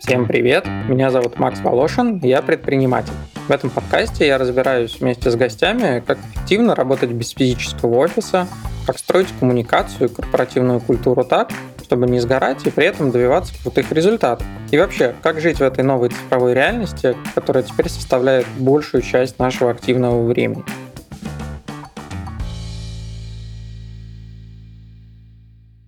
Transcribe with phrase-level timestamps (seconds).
[0.00, 0.66] Всем привет!
[0.88, 3.12] Меня зовут Макс Волошин, я предприниматель.
[3.48, 8.46] В этом подкасте я разбираюсь вместе с гостями, как эффективно работать без физического офиса,
[8.86, 11.50] как строить коммуникацию и корпоративную культуру так,
[11.82, 14.46] чтобы не сгорать и при этом добиваться крутых результатов.
[14.70, 19.70] И вообще, как жить в этой новой цифровой реальности, которая теперь составляет большую часть нашего
[19.70, 20.64] активного времени.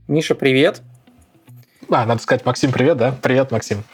[0.09, 0.83] Миша, привет!
[1.91, 3.13] А, надо сказать, Максим, привет, да?
[3.23, 3.83] Привет, Максим.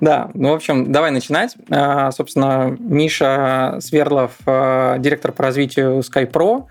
[0.00, 1.54] Да, ну, в общем, давай начинать.
[1.70, 6.66] А, собственно, Миша Сверлов, а, директор по развитию SkyPro.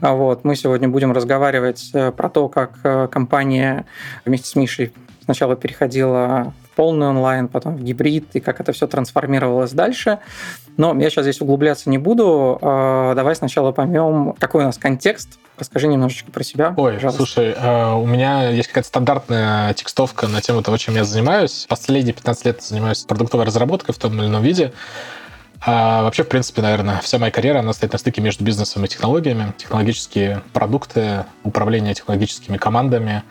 [0.00, 3.84] А, вот, мы сегодня будем разговаривать э, про то, как э, компания
[4.24, 4.94] вместе с Мишей
[5.24, 10.20] сначала переходила полный онлайн, потом в гибрид, и как это все трансформировалось дальше.
[10.76, 12.56] Но я сейчас здесь углубляться не буду.
[12.62, 16.72] Давай сначала поймем, какой у нас контекст Расскажи немножечко про себя.
[16.76, 17.16] Ой, пожалуйста.
[17.16, 21.66] слушай, э, у меня есть какая-то стандартная текстовка на тему того, чем я занимаюсь.
[21.68, 24.72] Последние 15 лет занимаюсь продуктовой разработкой в том или ином виде.
[25.60, 28.88] А вообще, в принципе, наверное, вся моя карьера, она стоит на стыке между бизнесом и
[28.88, 29.52] технологиями.
[29.56, 33.24] Технологические продукты, управление технологическими командами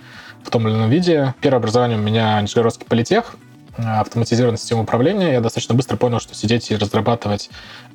[0.48, 1.36] в том или ином виде.
[1.42, 3.36] Первое образование у меня Нижегородский политех,
[3.78, 5.34] автоматизированная система управления.
[5.34, 7.50] Я достаточно быстро понял, что сидеть и разрабатывать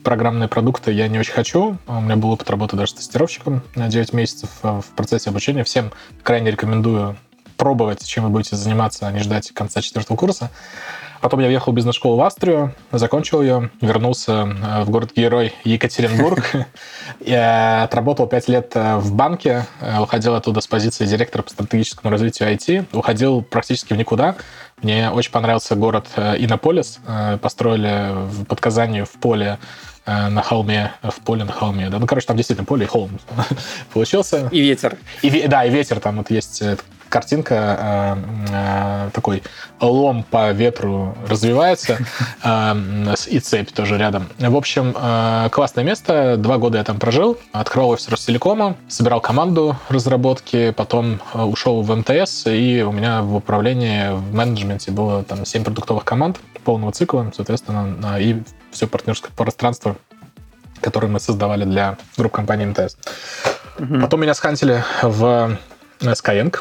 [0.05, 1.79] программные продукты я не очень хочу.
[1.87, 5.65] У меня был опыт работы даже тестировщиком на 9 месяцев э, в процессе обучения.
[5.65, 5.93] Всем
[6.23, 7.17] крайне рекомендую
[7.63, 10.51] пробовать, чем вы будете заниматься, а не ждать конца четвертого курса.
[11.21, 16.45] Потом я въехал в бизнес-школу в Австрию, закончил ее, вернулся э, в город-герой Екатеринбург.
[17.25, 19.65] Я отработал пять лет э, в банке,
[20.01, 22.87] уходил оттуда с позиции директора по стратегическому развитию IT.
[22.93, 24.35] Уходил практически в никуда.
[24.83, 26.99] Мне очень понравился город Иннополис.
[27.41, 28.13] Построили
[28.49, 29.61] под Казанью в поле
[30.05, 31.89] Э, на холме, в поле на холме.
[31.89, 32.01] Да?
[32.01, 33.21] Ну, короче, там действительно поле и холм
[33.93, 34.49] получился.
[34.51, 34.97] И ветер.
[35.23, 36.01] И, да, и ветер.
[36.01, 36.77] Там вот есть э,
[37.13, 39.43] картинка, э, э, такой
[39.81, 41.99] лом по ветру развивается,
[42.43, 42.75] э,
[43.29, 44.29] и цепь тоже рядом.
[44.39, 46.37] В общем, э, классное место.
[46.39, 47.39] Два года я там прожил.
[47.53, 54.11] Открыл офис Ростелекома, собирал команду разработки, потом ушел в МТС, и у меня в управлении,
[54.11, 59.97] в менеджменте было там 7 продуктовых команд полного цикла, соответственно, и все партнерское пространство,
[60.81, 62.97] которое мы создавали для групп компании МТС.
[63.79, 64.01] Угу.
[64.01, 65.59] Потом меня схантили в
[66.01, 66.57] Skyeng.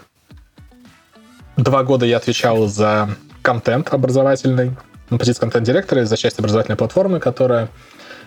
[1.61, 3.09] Два года я отвечал за
[3.43, 4.71] контент образовательный,
[5.11, 7.69] на позиции контент-директора, за часть образовательной платформы, которая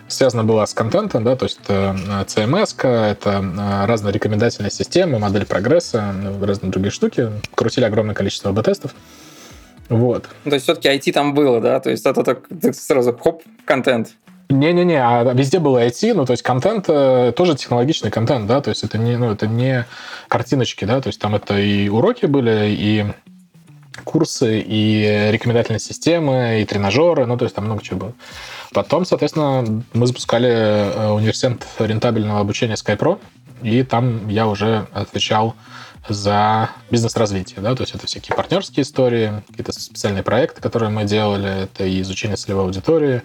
[0.07, 1.97] связана была с контентом, да, то есть это
[2.27, 7.29] CMS, это э, разные рекомендательные системы, модель прогресса, разные другие штуки.
[7.55, 8.95] Крутили огромное количество АБ-тестов.
[9.89, 10.29] Вот.
[10.45, 11.81] Ну, то есть все-таки IT там было, да?
[11.81, 14.15] То есть это так, сразу хоп, контент.
[14.49, 18.69] Не-не-не, а везде было IT, ну, то есть контент, э, тоже технологичный контент, да, то
[18.69, 19.85] есть это не, ну, это не
[20.27, 23.05] картиночки, да, то есть там это и уроки были, и
[24.03, 28.13] курсы, и рекомендательные системы, и тренажеры, ну, то есть там много чего было.
[28.71, 33.19] Потом, соответственно, мы запускали э, университет рентабельного обучения SkyPro,
[33.63, 35.55] и там я уже отвечал
[36.07, 41.63] за бизнес-развитие, да, то есть это всякие партнерские истории, какие-то специальные проекты, которые мы делали,
[41.63, 43.23] это и изучение целевой аудитории,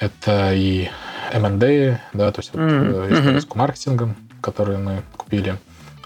[0.00, 0.88] это и
[1.32, 3.12] M&A, да, то есть вот mm-hmm.
[3.12, 5.56] история с маркетингом, которые мы купили,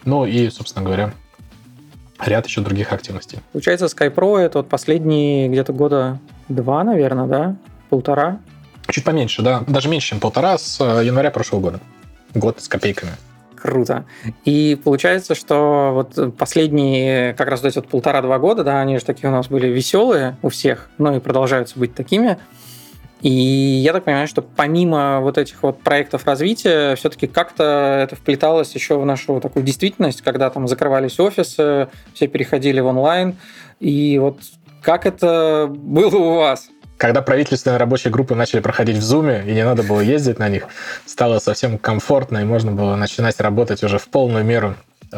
[0.05, 1.15] ну и, собственно говоря,
[2.19, 3.38] ряд еще других активностей.
[3.53, 6.19] Получается, SkyPro это вот последние где-то года
[6.49, 7.56] два, наверное, да?
[7.88, 8.41] Полтора?
[8.88, 9.62] Чуть поменьше, да.
[9.66, 11.81] Даже меньше, чем полтора с э, января прошлого года.
[12.34, 13.12] Год с копейками
[13.65, 14.05] круто.
[14.44, 19.31] И получается, что вот последние как раз эти вот полтора-два года, да, они же такие
[19.31, 22.37] у нас были веселые у всех, ну и продолжаются быть такими.
[23.24, 28.74] И я так понимаю, что помимо вот этих вот проектов развития, все-таки как-то это вплеталось
[28.74, 33.34] еще в нашу такую действительность, когда там закрывались офисы, все переходили в онлайн.
[33.80, 34.40] И вот
[34.82, 36.68] как это было у вас?
[36.98, 40.66] Когда правительственные рабочие группы начали проходить в Zoom, и не надо было ездить на них,
[41.06, 44.74] стало совсем комфортно, и можно было начинать работать уже в полную меру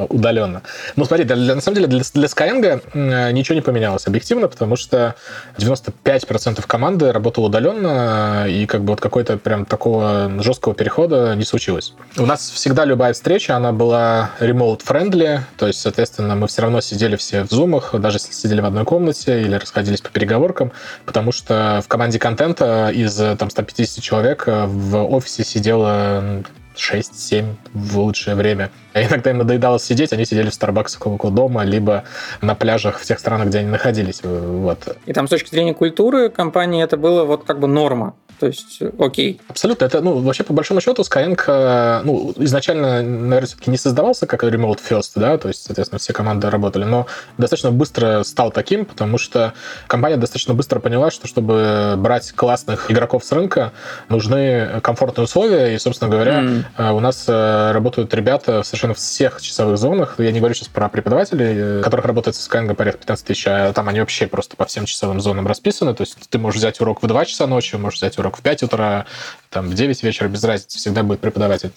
[0.09, 0.63] удаленно.
[0.97, 4.49] Ну, смотри, для, для, на самом деле для, для Skyeng э, ничего не поменялось объективно,
[4.49, 5.15] потому что
[5.59, 11.95] 95% команды работало удаленно, и как бы вот какой-то прям такого жесткого перехода не случилось.
[12.17, 17.17] У нас всегда любая встреча, она была remote-friendly, то есть, соответственно, мы все равно сидели
[17.17, 20.73] все в зумах, даже если сидели в одной комнате или расходились по переговоркам,
[21.05, 26.43] потому что в команде контента из там 150 человек в офисе сидело
[26.77, 28.71] 6-7 в лучшее время.
[28.93, 32.05] А иногда им надоедало сидеть, они сидели в Старбаксах около дома, либо
[32.41, 34.21] на пляжах в тех странах, где они находились.
[34.23, 34.97] Вот.
[35.07, 38.15] И там с точки зрения культуры компании это было вот как бы норма.
[38.39, 39.41] То есть, окей.
[39.49, 39.87] Абсолютно.
[39.87, 44.45] Это, ну, вообще, по большому счету, Skyeng, э, ну, изначально, наверное, все-таки не создавался как
[44.45, 47.07] remote first, да, то есть, соответственно, все команды работали, но
[47.39, 49.55] достаточно быстро стал таким, потому что
[49.87, 53.73] компания достаточно быстро поняла, что чтобы брать классных игроков с рынка,
[54.09, 56.65] нужны комфортные условия, и, собственно говоря, mm.
[56.79, 60.17] У нас э, работают ребята совершенно в всех часовых зонах.
[60.19, 63.89] Я не говорю сейчас про преподавателей, которых работает с Skyeng порядка 15 тысяч, а там
[63.89, 67.07] они вообще просто по всем часовым зонам расписаны, то есть ты можешь взять урок в
[67.07, 69.07] 2 часа ночи, можешь взять урок в 5 утра,
[69.51, 71.73] там, в 9 вечера, без разницы, всегда будет преподаватель.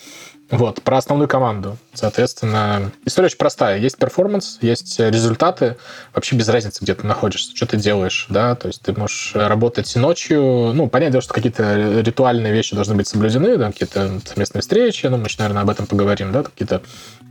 [0.51, 1.77] Вот, про основную команду.
[1.93, 3.77] Соответственно, история очень простая.
[3.77, 5.77] Есть перформанс, есть результаты.
[6.15, 8.55] Вообще без разницы, где ты находишься, что ты делаешь, да.
[8.55, 10.71] То есть ты можешь работать ночью.
[10.73, 15.17] Ну, понятное дело, что какие-то ритуальные вещи должны быть соблюдены, да, какие-то совместные встречи, ну,
[15.17, 16.81] мы еще, наверное, об этом поговорим, да, какие-то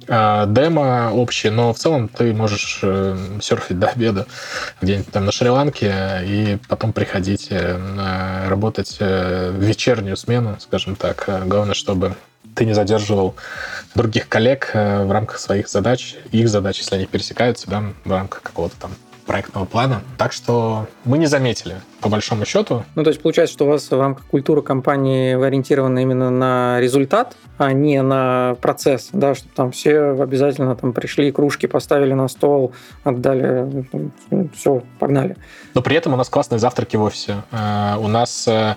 [0.07, 4.27] э, демо общие, но в целом ты можешь э, серфить до обеда
[4.81, 11.29] где-нибудь там на Шри-Ланке и потом приходить э, работать э, вечернюю смену, скажем так.
[11.47, 12.15] Главное, чтобы
[12.59, 13.37] ты не задерживал
[13.95, 18.43] других коллег э, в рамках своих задач, их задач, если они пересекаются, да, в рамках
[18.43, 18.91] какого-то там
[19.27, 20.03] проектного плана.
[20.17, 22.85] Так что мы не заметили, по большому счету.
[22.95, 27.37] Ну, то есть получается, что у вас в рамках культуры компании ориентирована именно на результат,
[27.59, 32.73] а не на процесс, да, чтобы там все обязательно там пришли, кружки поставили на стол,
[33.05, 33.87] отдали,
[34.31, 35.37] ну, все, погнали.
[35.75, 37.43] Но при этом у нас классные завтраки в офисе.
[37.51, 38.77] Э, у нас э,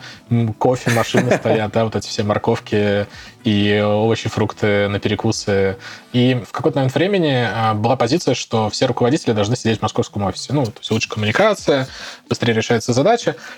[0.58, 3.08] кофе, машины стоят, да, вот эти все морковки
[3.44, 5.78] и овощи, фрукты на перекусы.
[6.14, 10.24] И в какой-то момент времени э, была позиция, что все руководители должны сидеть в московском
[10.24, 10.54] офисе.
[10.54, 11.88] Ну, то есть лучше коммуникация,
[12.28, 13.11] быстрее решается задача.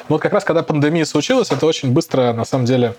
[0.10, 2.96] Но вот как раз когда пандемия случилась, это очень быстро, на самом деле,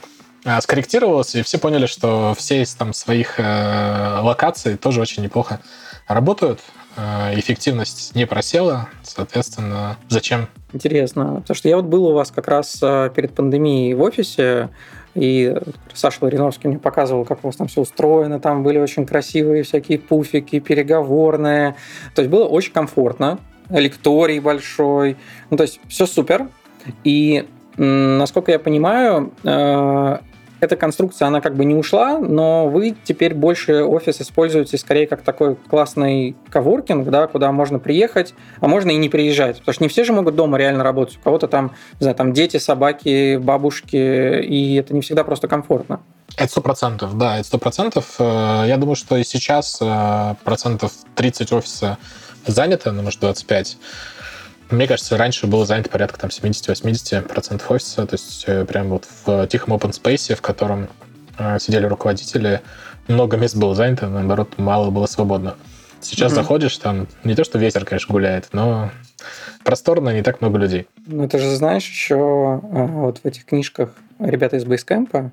[0.61, 5.61] скорректировалось, и все поняли, что все из там своих э, локаций тоже очень неплохо
[6.06, 6.61] работают.
[6.97, 10.49] Э, эффективность не просела, соответственно, зачем?
[10.73, 14.69] Интересно, потому что я вот был у вас как раз э, перед пандемией в офисе,
[15.15, 15.56] и
[15.93, 19.99] Саша Лариновский мне показывал, как у вас там все устроено, там были очень красивые всякие
[19.99, 21.77] пуфики, переговорные.
[22.15, 23.39] То есть было очень комфортно,
[23.71, 25.17] лекторий большой,
[25.51, 26.49] ну то есть все супер.
[27.03, 27.47] И
[27.77, 30.19] насколько я понимаю, э,
[30.65, 35.23] эта конструкция, она как бы не ушла, но вы теперь больше офис используете скорее как
[35.23, 39.59] такой классный коворкинг, да, куда можно приехать, а можно и не приезжать.
[39.59, 41.19] Потому что не все же могут дома реально работать.
[41.19, 46.01] У кого-то там, не знаю, там дети, собаки, бабушки, и это не всегда просто комфортно.
[46.37, 48.17] Это сто процентов, да, это сто процентов.
[48.19, 51.99] Э, я думаю, что и сейчас э, процентов 30 офиса
[52.47, 53.77] занято, ну, может, 25.
[54.71, 59.47] Мне кажется, раньше было занято порядка там 70-80% офиса, то есть э, прям вот в
[59.47, 60.89] тихом open space, в котором
[61.59, 62.63] сидели руководители,
[63.09, 65.57] много мест было занято, наоборот, мало было свободно.
[66.01, 66.43] Сейчас угу.
[66.43, 68.93] заходишь, там не то, что ветер, конечно, гуляет, но
[69.65, 70.87] просторно, не так много людей.
[71.07, 73.91] Ну, ты же знаешь еще вот в этих книжках
[74.21, 75.33] ребята из Basecamp,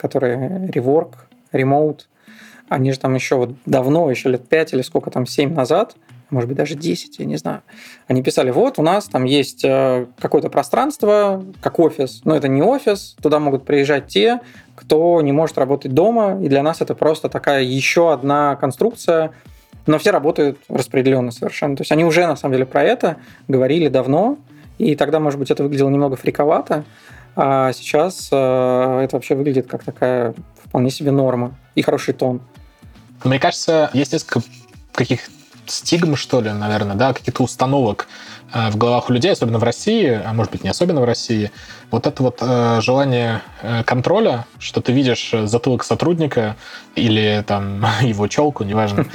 [0.00, 1.14] которые Rework,
[1.52, 2.00] Remote,
[2.68, 5.96] они же там еще вот давно, еще лет 5 или сколько там, 7 назад,
[6.30, 7.62] может быть, даже 10, я не знаю.
[8.06, 12.62] Они писали, вот у нас там есть э, какое-то пространство, как офис, но это не
[12.62, 14.40] офис, туда могут приезжать те,
[14.76, 19.32] кто не может работать дома, и для нас это просто такая еще одна конструкция,
[19.86, 21.76] но все работают распределенно совершенно.
[21.76, 23.16] То есть они уже на самом деле про это
[23.48, 24.38] говорили давно,
[24.78, 26.84] и тогда, может быть, это выглядело немного фриковато,
[27.36, 30.34] а сейчас э, это вообще выглядит как такая
[30.64, 32.40] вполне себе норма и хороший тон.
[33.24, 34.42] Мне кажется, есть несколько
[34.92, 35.20] каких
[35.66, 38.08] стигм, что ли, наверное, да, каких-то установок
[38.52, 41.50] э, в головах у людей, особенно в России, а может быть не особенно в России,
[41.90, 46.56] вот это вот э, желание э, контроля, что ты видишь затылок сотрудника
[46.94, 49.06] или там его челку, неважно,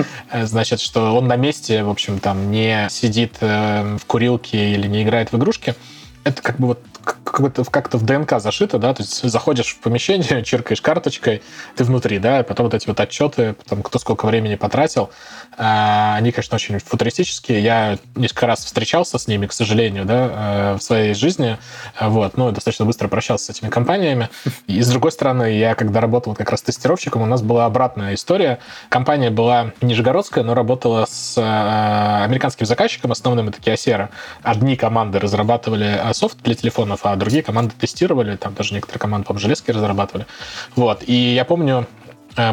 [0.44, 5.04] значит, что он на месте, в общем, там не сидит э, в курилке или не
[5.04, 5.76] играет в игрушки,
[6.24, 10.44] это как бы вот как-то как в ДНК зашито, да, то есть заходишь в помещение,
[10.46, 11.42] черкаешь карточкой,
[11.76, 15.10] ты внутри, да, и потом вот эти вот отчеты, потом кто сколько времени потратил,
[15.58, 17.62] а, они, конечно, очень футуристические.
[17.62, 21.58] Я несколько раз встречался с ними, к сожалению, да, э, в своей жизни,
[22.00, 24.30] вот, ну, достаточно быстро прощался с этими компаниями.
[24.68, 28.60] И, с другой стороны, я, когда работал как раз тестировщиком, у нас была обратная история.
[28.90, 34.10] Компания была нижегородская, но работала с э, американским заказчиком, основным это Kyocera.
[34.44, 36.56] Одни команды разрабатывали э, софт для
[36.96, 40.26] телефонов, а другие команды тестировали, там даже некоторые команды, по железки разрабатывали.
[40.76, 41.88] Вот, и я помню,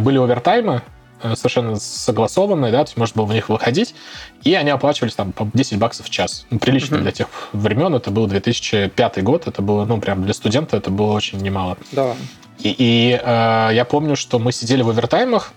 [0.01, 0.83] были овертаймы,
[1.23, 3.95] Э, совершенно согласованные, да, то есть можно было в них выходить,
[4.43, 6.47] и они оплачивались там по 10 баксов в час.
[6.51, 7.03] Ну, прилично uh-huh.
[7.03, 11.13] для тех времен, это был 2005 год, это было, ну, прям для студента это было
[11.13, 11.77] очень немало.
[11.93, 12.17] Да.
[12.59, 15.53] И, и э, я помню, что мы сидели в овертаймах,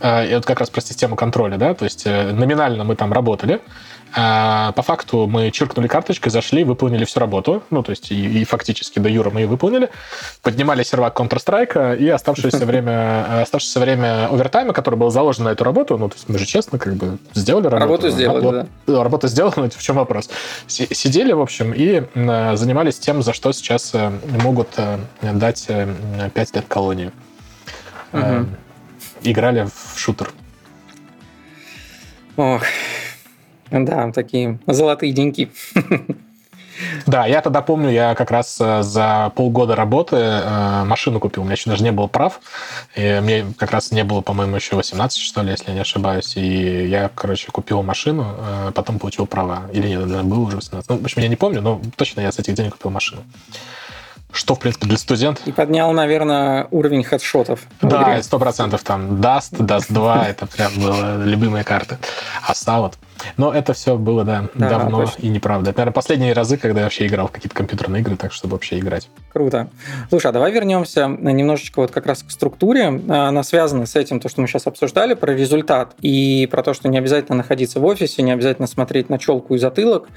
[0.00, 3.60] э, это как раз про систему контроля, да, то есть э, номинально мы там работали,
[4.14, 7.62] а по факту мы чиркнули карточкой, зашли, выполнили всю работу.
[7.70, 9.90] Ну, то есть и, и фактически до Юра мы ее выполнили.
[10.42, 15.96] Поднимали сервак Counter-Strike и оставшееся время, оставшееся время овертайма, который был заложен на эту работу,
[15.96, 17.80] ну, то есть мы же честно как бы сделали работу.
[17.80, 19.02] Работу сделали, да.
[19.02, 20.30] Работа сделана, в чем вопрос?
[20.66, 22.02] Сидели, в общем, и
[22.56, 24.10] занимались тем, за что сейчас э,
[24.42, 25.68] могут э, дать
[26.34, 27.12] 5 лет колонии.
[28.12, 28.46] Угу.
[29.22, 30.30] Играли в шутер.
[32.36, 32.62] Ох,
[33.70, 35.50] да, такие золотые деньги.
[37.06, 41.42] Да, я тогда помню, я как раз э, за полгода работы э, машину купил.
[41.42, 42.40] У меня еще даже не было прав.
[42.96, 46.36] И мне как раз не было, по-моему, еще 18, что ли, если я не ошибаюсь.
[46.36, 49.64] И я, короче, купил машину, э, потом получил права.
[49.72, 50.88] Или нет, было уже 18.
[50.88, 53.22] Ну, в общем, я не помню, но точно я с этих денег купил машину
[54.32, 55.42] что, в принципе, для студента.
[55.44, 57.62] И поднял, наверное, уровень хедшотов.
[57.82, 61.98] Да, сто процентов там Dust, Dust 2, это прям было любимые карты.
[62.46, 62.96] А Салат.
[63.36, 65.22] Но это все было, да, да давно точно.
[65.22, 65.70] и неправда.
[65.70, 68.78] Это, наверное, последние разы, когда я вообще играл в какие-то компьютерные игры, так чтобы вообще
[68.78, 69.08] играть.
[69.32, 69.68] Круто.
[70.08, 72.86] Слушай, а давай вернемся немножечко вот как раз к структуре.
[72.86, 76.88] Она связана с этим, то, что мы сейчас обсуждали, про результат и про то, что
[76.88, 80.08] не обязательно находиться в офисе, не обязательно смотреть на челку и затылок.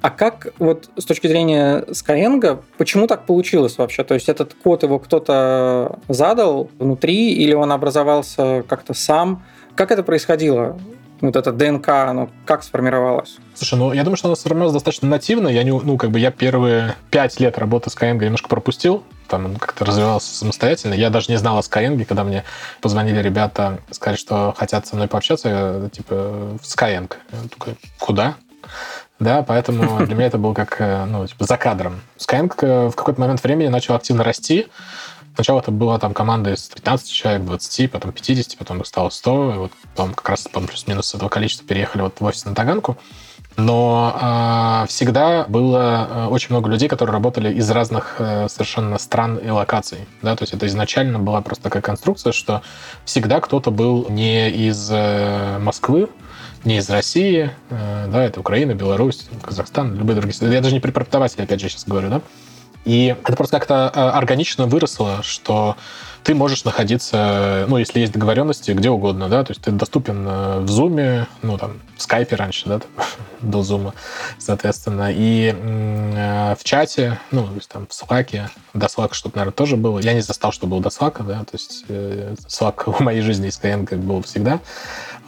[0.00, 4.04] А как вот с точки зрения Skyeng, почему так получилось вообще?
[4.04, 9.42] То есть этот код его кто-то задал внутри или он образовался как-то сам?
[9.74, 10.78] Как это происходило?
[11.20, 13.38] Вот это ДНК, оно как сформировалось?
[13.54, 15.48] Слушай, ну я думаю, что оно сформировалось достаточно нативно.
[15.48, 19.04] Я не, ну, как бы я первые пять лет работы с Skyeng немножко пропустил.
[19.28, 20.94] Там он как-то развивался самостоятельно.
[20.94, 22.44] Я даже не знал о Skyeng, когда мне
[22.80, 27.12] позвонили ребята, сказали, что хотят со мной пообщаться, я, типа, в Skyeng.
[27.32, 28.36] Я такой, куда?
[29.20, 32.00] Да, поэтому для меня это был как, э, ну, типа, за кадром.
[32.18, 34.66] Skyeng э, в какой-то момент времени начал активно расти.
[35.40, 39.56] Сначала это была там команда из 15 человек, 20, потом 50, потом стало 100, и
[39.56, 42.98] вот потом как раз плюс-минус с этого количества переехали вот в офис на Таганку.
[43.56, 49.38] Но э, всегда было э, очень много людей, которые работали из разных э, совершенно стран
[49.38, 50.00] и локаций.
[50.20, 50.36] Да?
[50.36, 52.60] То есть это изначально была просто такая конструкция, что
[53.06, 56.10] всегда кто-то был не из э, Москвы,
[56.64, 60.52] не из России, э, да, это Украина, Беларусь, Казахстан, любые другие.
[60.52, 62.20] Я даже не при преподавателе, опять же, сейчас говорю, да.
[62.84, 65.76] И это просто как-то э, органично выросло, что
[66.22, 70.60] ты можешь находиться, ну, если есть договоренности, где угодно, да, то есть ты доступен э,
[70.60, 72.80] в Zoom, ну, там, в Skype раньше, да,
[73.40, 73.92] до Zoom,
[74.38, 79.54] соответственно, и э, в чате, ну, то есть там в Slack, до Slack что-то, наверное,
[79.54, 79.98] тоже было.
[79.98, 83.48] Я не застал, что было до Slack, да, то есть э, Slack в моей жизни
[83.48, 84.60] из Skyeng был всегда.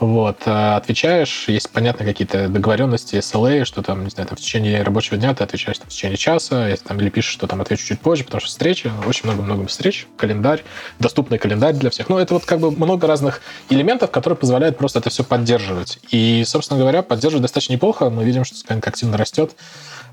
[0.01, 5.17] Вот, отвечаешь, есть, понятно, какие-то договоренности, SLA, что там, не знаю, там в течение рабочего
[5.17, 8.01] дня ты отвечаешь там, в течение часа, если там или пишешь, что там отвечу чуть
[8.01, 10.65] позже, потому что встречи, очень много-много встреч, календарь,
[10.99, 12.09] доступный календарь для всех.
[12.09, 15.99] Ну, это вот как бы много разных элементов, которые позволяют просто это все поддерживать.
[16.11, 18.11] И, собственно говоря, поддерживать достаточно неплохо.
[18.11, 19.55] Мы видим, что Skyeng активно растет,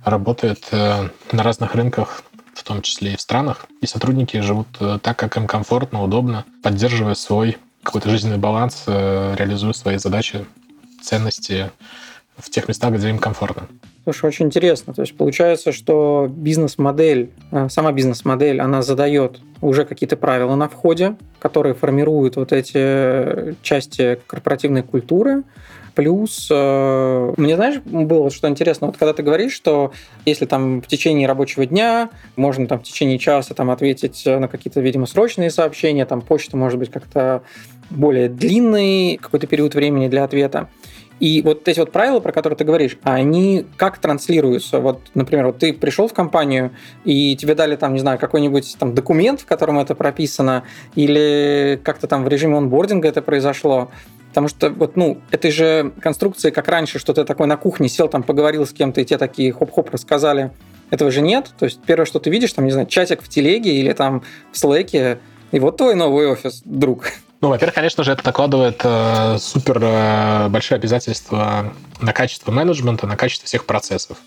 [0.03, 2.23] работает э, на разных рынках,
[2.53, 3.65] в том числе и в странах.
[3.81, 9.35] И сотрудники живут э, так, как им комфортно, удобно, поддерживая свой какой-то жизненный баланс, э,
[9.37, 10.45] реализуя свои задачи,
[11.01, 11.71] ценности
[12.39, 13.67] в тех местах, где им комфортно.
[14.03, 14.93] Слушай, очень интересно.
[14.93, 21.15] То есть получается, что бизнес-модель, э, сама бизнес-модель, она задает уже какие-то правила на входе,
[21.39, 25.43] которые формируют вот эти части корпоративной культуры,
[25.95, 29.91] Плюс, э, мне знаешь, было что интересно, вот когда ты говоришь, что
[30.25, 34.79] если там в течение рабочего дня можно там в течение часа там ответить на какие-то,
[34.79, 37.43] видимо, срочные сообщения, там почта может быть как-то
[37.89, 40.69] более длинный какой-то период времени для ответа.
[41.19, 44.79] И вот эти вот правила, про которые ты говоришь, они как транслируются?
[44.79, 46.71] Вот, например, вот ты пришел в компанию,
[47.03, 50.63] и тебе дали там, не знаю, какой-нибудь там документ, в котором это прописано,
[50.95, 53.89] или как-то там в режиме онбординга это произошло.
[54.29, 58.07] Потому что вот, ну, этой же конструкции, как раньше, что ты такой на кухне сел,
[58.07, 60.51] там поговорил с кем-то, и те такие хоп-хоп рассказали.
[60.91, 61.51] Этого же нет.
[61.57, 64.57] То есть первое, что ты видишь, там, не знаю, чатик в телеге или там в
[64.57, 65.19] слэке,
[65.51, 67.11] и вот твой новый офис, друг.
[67.41, 73.15] Ну, во-первых, конечно же, это накладывает э, супер э, большие обязательства на качество менеджмента, на
[73.15, 74.17] качество всех процессов.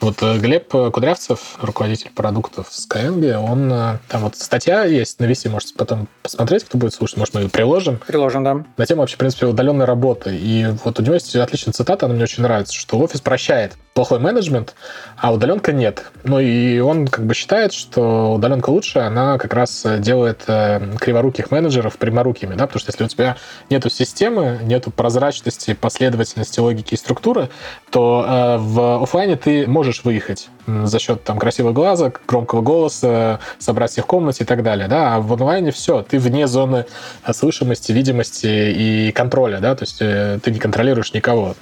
[0.00, 5.48] Вот э, Глеб Кудрявцев, руководитель продуктов Skyeng, он э, там вот статья есть на VC,
[5.48, 7.98] можете потом посмотреть, кто будет слушать, может, мы ее приложим.
[8.06, 8.64] Приложим, да.
[8.76, 10.36] На тему вообще, в принципе, удаленной работы.
[10.36, 14.18] И вот у него есть отличная цитата, она мне очень нравится, что офис прощает плохой
[14.18, 14.74] менеджмент,
[15.18, 16.10] а удаленка нет.
[16.24, 21.50] Ну и он как бы считает, что удаленка лучше, она как раз делает э, криворуких
[21.50, 23.36] менеджеров пряморукими, да, потому что если у тебя
[23.68, 27.50] нету системы, нету прозрачности, последовательности, логики структуры,
[27.90, 33.90] то э, в офлайне ты можешь выехать за счет там красивого глаза, громкого голоса, собрать
[33.90, 36.86] всех в комнате и так далее, да, а в онлайне все, ты вне зоны
[37.32, 41.54] слышимости, видимости и контроля, да, то есть э, ты не контролируешь никого.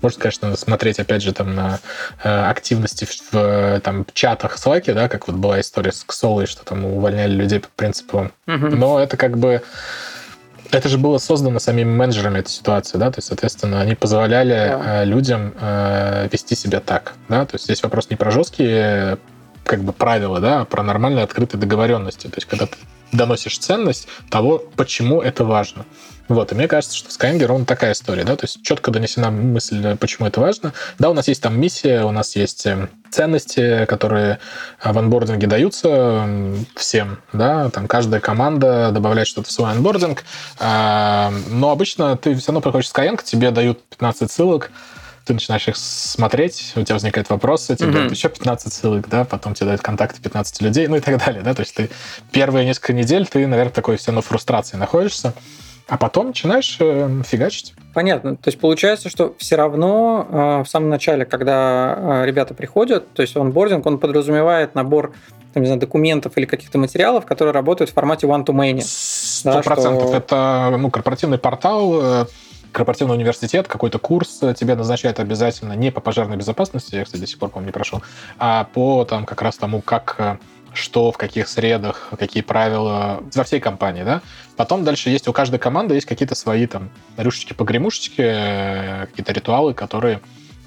[0.00, 1.80] Можно, конечно, смотреть, опять же, там на
[2.22, 6.64] э, активности в, в там, чатах Slack, да, как вот была история с Ксолой, что
[6.64, 8.30] там увольняли людей по принципу.
[8.46, 8.68] Uh-huh.
[8.70, 9.62] Но это как бы
[10.70, 15.02] это же было создано самими менеджерами этой ситуации, да, то есть, соответственно, они позволяли yeah.
[15.02, 19.18] Э, людям э, вести себя так, да, то есть здесь вопрос не про жесткие
[19.64, 22.76] как бы правила, да, а про нормальные открытые договоренности, то есть когда ты
[23.12, 25.84] доносишь ценность того, почему это важно.
[26.28, 29.30] Вот, и мне кажется, что в Skyeng ровно такая история, да, то есть четко донесена
[29.30, 30.74] мысль, почему это важно.
[30.98, 34.38] Да, у нас есть там миссия, у нас есть э, ценности, которые
[34.82, 36.28] в анбординге даются
[36.76, 40.24] всем, да, там каждая команда добавляет что-то в свой анбординг,
[40.58, 44.70] а, но обычно ты все равно приходишь в Skyeng, тебе дают 15 ссылок,
[45.24, 47.92] ты начинаешь их смотреть, у тебя возникает вопрос, тебе mm-hmm.
[47.92, 51.42] дают еще 15 ссылок, да, потом тебе дают контакты 15 людей, ну и так далее,
[51.42, 51.90] да, то есть ты
[52.32, 55.34] первые несколько недель ты, наверное, такой все равно фрустрации находишься,
[55.88, 57.74] а потом начинаешь э, фигачить.
[57.94, 58.36] Понятно.
[58.36, 63.22] То есть получается, что все равно э, в самом начале, когда э, ребята приходят, то
[63.22, 65.14] есть онбординг, он подразумевает набор
[65.54, 68.82] там, не знаю, документов или каких-то материалов, которые работают в формате one-to-many.
[68.84, 70.08] Сто процентов.
[70.08, 70.16] Что...
[70.16, 72.26] Это ну, корпоративный портал, э,
[72.70, 77.38] корпоративный университет, какой-то курс тебе назначает обязательно не по пожарной безопасности, я, кстати, до сих
[77.38, 78.02] пор, помню, не прошел,
[78.38, 80.36] а по там как раз тому, как э,
[80.78, 84.22] что, в каких средах, какие правила во всей компании, да.
[84.56, 90.20] Потом дальше есть у каждой команды есть какие-то свои там рюшечки-погремушечки, э, какие-то ритуалы, которые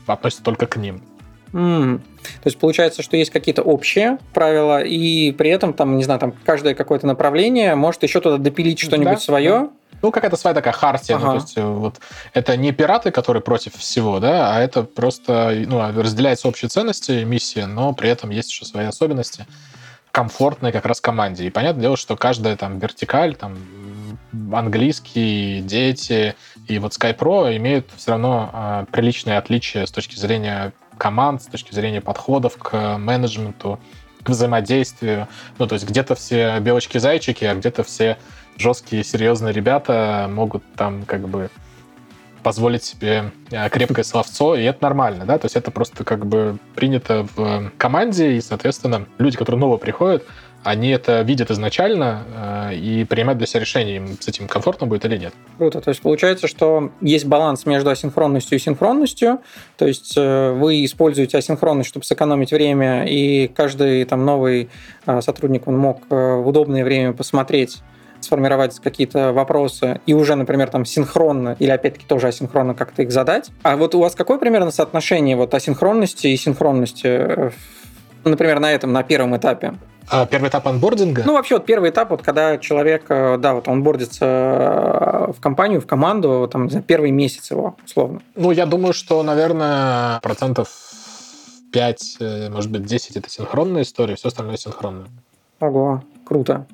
[0.08, 1.02] относятся только к ним.
[1.54, 1.98] Mm.
[1.98, 6.34] То есть получается, что есть какие-то общие правила, и при этом там, не знаю, там
[6.46, 9.50] каждое какое-то направление может еще туда допилить что-нибудь да, свое.
[9.50, 9.70] Да.
[10.02, 11.18] Ну, какая-то своя такая хартия.
[11.18, 11.26] Ага.
[11.26, 11.96] Ну, то есть, э, вот,
[12.34, 17.66] это не пираты, которые против всего, да, а это просто ну, разделяется общие ценности, миссия,
[17.66, 19.46] но при этом есть еще свои особенности
[20.12, 21.46] комфортной как раз команде.
[21.46, 23.58] И понятное дело, что каждая там вертикаль, там
[24.54, 26.36] английский, дети
[26.68, 31.46] и вот Sky Pro имеют все равно э, приличные отличия с точки зрения команд, с
[31.46, 33.80] точки зрения подходов к менеджменту,
[34.24, 35.28] к взаимодействию.
[35.58, 38.18] Ну, то есть где-то все белочки-зайчики, а где-то все
[38.58, 41.50] жесткие, серьезные ребята могут там как бы
[42.44, 46.58] позволить себе э, крепкое словцо, и это нормально, да, то есть это просто как бы
[46.76, 50.24] принято в команде, и, соответственно, люди, которые новые приходят,
[50.64, 52.24] они это видят изначально
[52.72, 55.34] э, и принимают для себя решение, им с этим комфортно будет или нет.
[55.58, 55.82] Круто.
[55.82, 59.40] То есть получается, что есть баланс между асинхронностью и синхронностью.
[59.78, 64.70] То есть э, вы используете асинхронность, чтобы сэкономить время, и каждый там новый
[65.06, 67.82] э, сотрудник он мог э, в удобное время посмотреть
[68.22, 73.52] сформировать какие-то вопросы и уже, например, там синхронно или опять-таки тоже асинхронно как-то их задать.
[73.64, 77.52] А вот у вас какое примерно соотношение вот асинхронности и синхронности, э,
[78.24, 79.74] например, на этом, на первом этапе?
[80.10, 81.24] А первый этап анбординга?
[81.26, 85.40] Ну, вообще, вот первый этап, вот когда человек, э, да, вот он бордится э, в
[85.40, 88.22] компанию, в команду, там, знаю, первый месяц его, условно.
[88.36, 90.70] Ну, я думаю, что, наверное, процентов
[91.72, 92.18] 5,
[92.50, 95.08] может быть, 10 это синхронная история, все остальное синхронное.
[95.62, 96.66] Ого, круто.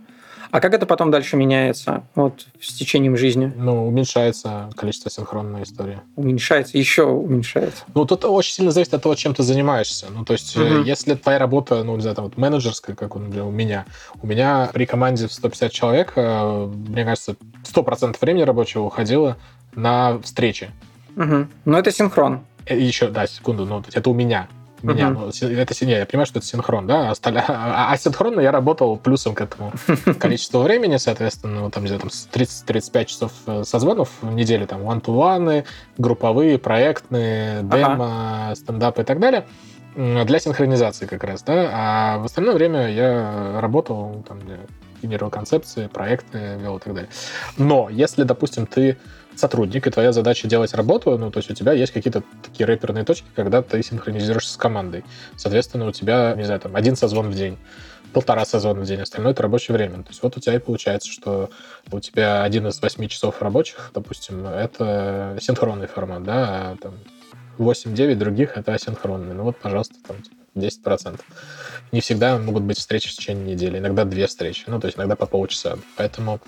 [0.51, 3.51] А как это потом дальше меняется вот, с течением жизни?
[3.55, 5.99] Ну, уменьшается количество синхронной истории.
[6.15, 7.83] Уменьшается, еще уменьшается.
[7.93, 10.07] Ну, тут очень сильно зависит от того, чем ты занимаешься.
[10.09, 10.83] Ну, то есть, угу.
[10.83, 13.85] если твоя работа, ну, не знаю, там, вот менеджерская, как он, у меня,
[14.21, 19.37] у меня при команде в 150 человек, э, мне кажется, 100% времени рабочего уходило
[19.75, 20.71] на встречи.
[21.15, 21.47] Угу.
[21.65, 22.41] Но это синхрон.
[22.65, 24.47] Э, еще, да, секунду, ну, это у меня
[24.93, 25.09] меня.
[25.09, 25.57] Uh-huh.
[25.57, 25.99] Это синее.
[25.99, 27.11] Я понимаю, что это синхрон, да?
[27.11, 27.13] А,
[27.47, 29.73] а, а синхронно я работал плюсом к этому
[30.19, 35.65] количеству времени, соответственно, ну, там, где там 30-35 часов э, созвонов в неделю, там, one-to-one,
[35.97, 38.55] групповые, проектные, демо, uh-huh.
[38.55, 39.45] стендапы и так далее
[39.95, 44.39] для синхронизации как раз, да, а в остальное время я работал, там,
[45.01, 47.09] генерировал концепции, проекты вел и так далее.
[47.57, 48.97] Но если, допустим, ты
[49.39, 53.03] сотрудник, и твоя задача делать работу, ну, то есть у тебя есть какие-то такие рэперные
[53.03, 55.03] точки, когда ты синхронизируешься с командой.
[55.35, 57.57] Соответственно, у тебя, не знаю, там, один созвон в день,
[58.13, 60.03] полтора созвона в день, остальное это рабочее время.
[60.03, 61.49] То есть вот у тебя и получается, что
[61.91, 66.95] у тебя один из восьми часов рабочих, допустим, это синхронный формат, да, а там
[67.57, 69.33] 8-9 других это асинхронный.
[69.33, 70.17] Ну вот, пожалуйста, там
[70.55, 71.19] 10%.
[71.91, 75.15] Не всегда могут быть встречи в течение недели, иногда две встречи, ну, то есть иногда
[75.15, 75.77] по полчаса.
[75.95, 76.39] Поэтому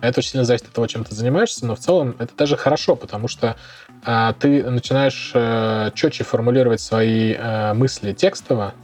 [0.00, 2.96] это очень сильно зависит от того, чем ты занимаешься, но в целом это даже хорошо,
[2.96, 3.56] потому что
[4.04, 8.74] а, ты начинаешь а, четче формулировать свои а, мысли текстово,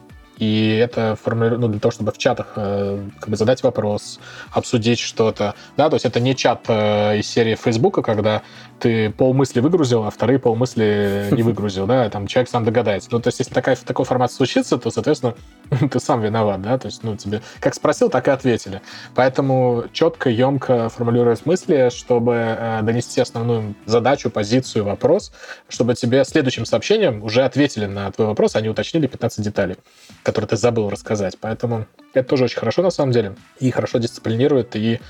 [0.40, 1.57] И это формули...
[1.57, 4.18] ну, для того, чтобы в чатах э, как бы задать вопрос,
[4.50, 5.55] обсудить что-то.
[5.76, 8.42] Да, то есть это не чат э, из серии Фейсбука, когда
[8.79, 13.11] ты полмысли выгрузил, а вторые полмысли не выгрузил, да, там человек сам догадается.
[13.12, 15.35] Ну, то есть если такая, такой формат случится, то, соответственно,
[15.90, 18.81] ты сам виноват, да, то есть, ну, тебе как спросил, так и ответили.
[19.14, 25.33] Поэтому четко, емко формулировать мысли, чтобы э, донести основную задачу, позицию, вопрос,
[25.68, 29.76] чтобы тебе следующим сообщением уже ответили на твой вопрос, а не уточнили 15 деталей,
[30.22, 31.37] которые ты забыл рассказать.
[31.40, 35.00] Поэтому это тоже очень хорошо, на самом деле, и хорошо дисциплинирует, и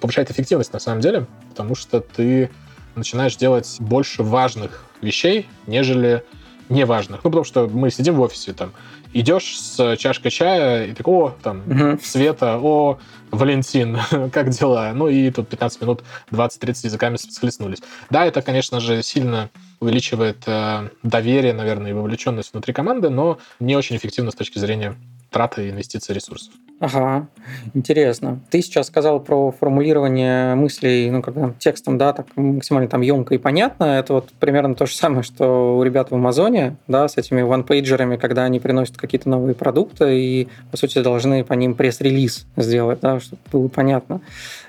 [0.00, 2.50] повышает эффективность, на самом деле, потому что ты
[2.94, 6.24] начинаешь делать больше важных вещей, нежели
[6.68, 7.24] неважных.
[7.24, 8.72] Ну, потому что мы сидим в офисе, там,
[9.12, 12.00] идешь с чашкой чая, и такой, о, там, угу.
[12.02, 12.98] Света, о,
[13.30, 13.98] Валентин,
[14.32, 14.92] как дела?
[14.94, 17.82] Ну, и тут 15 минут, 20-30 языками схлестнулись.
[18.10, 23.76] Да, это, конечно же, сильно увеличивает э, доверие, наверное, и вовлеченность внутри команды, но не
[23.76, 24.96] очень эффективно с точки зрения
[25.30, 26.52] траты и инвестиции ресурсов.
[26.80, 27.26] Ага,
[27.74, 28.40] интересно.
[28.48, 33.34] Ты сейчас сказал про формулирование мыслей, ну, как бы текстом, да, так максимально там емко
[33.34, 33.84] и понятно.
[33.84, 38.16] Это вот примерно то же самое, что у ребят в Амазоне, да, с этими ванпейджерами,
[38.16, 43.20] когда они приносят какие-то новые продукты и, по сути, должны по ним пресс-релиз сделать, да,
[43.20, 44.22] чтобы было понятно.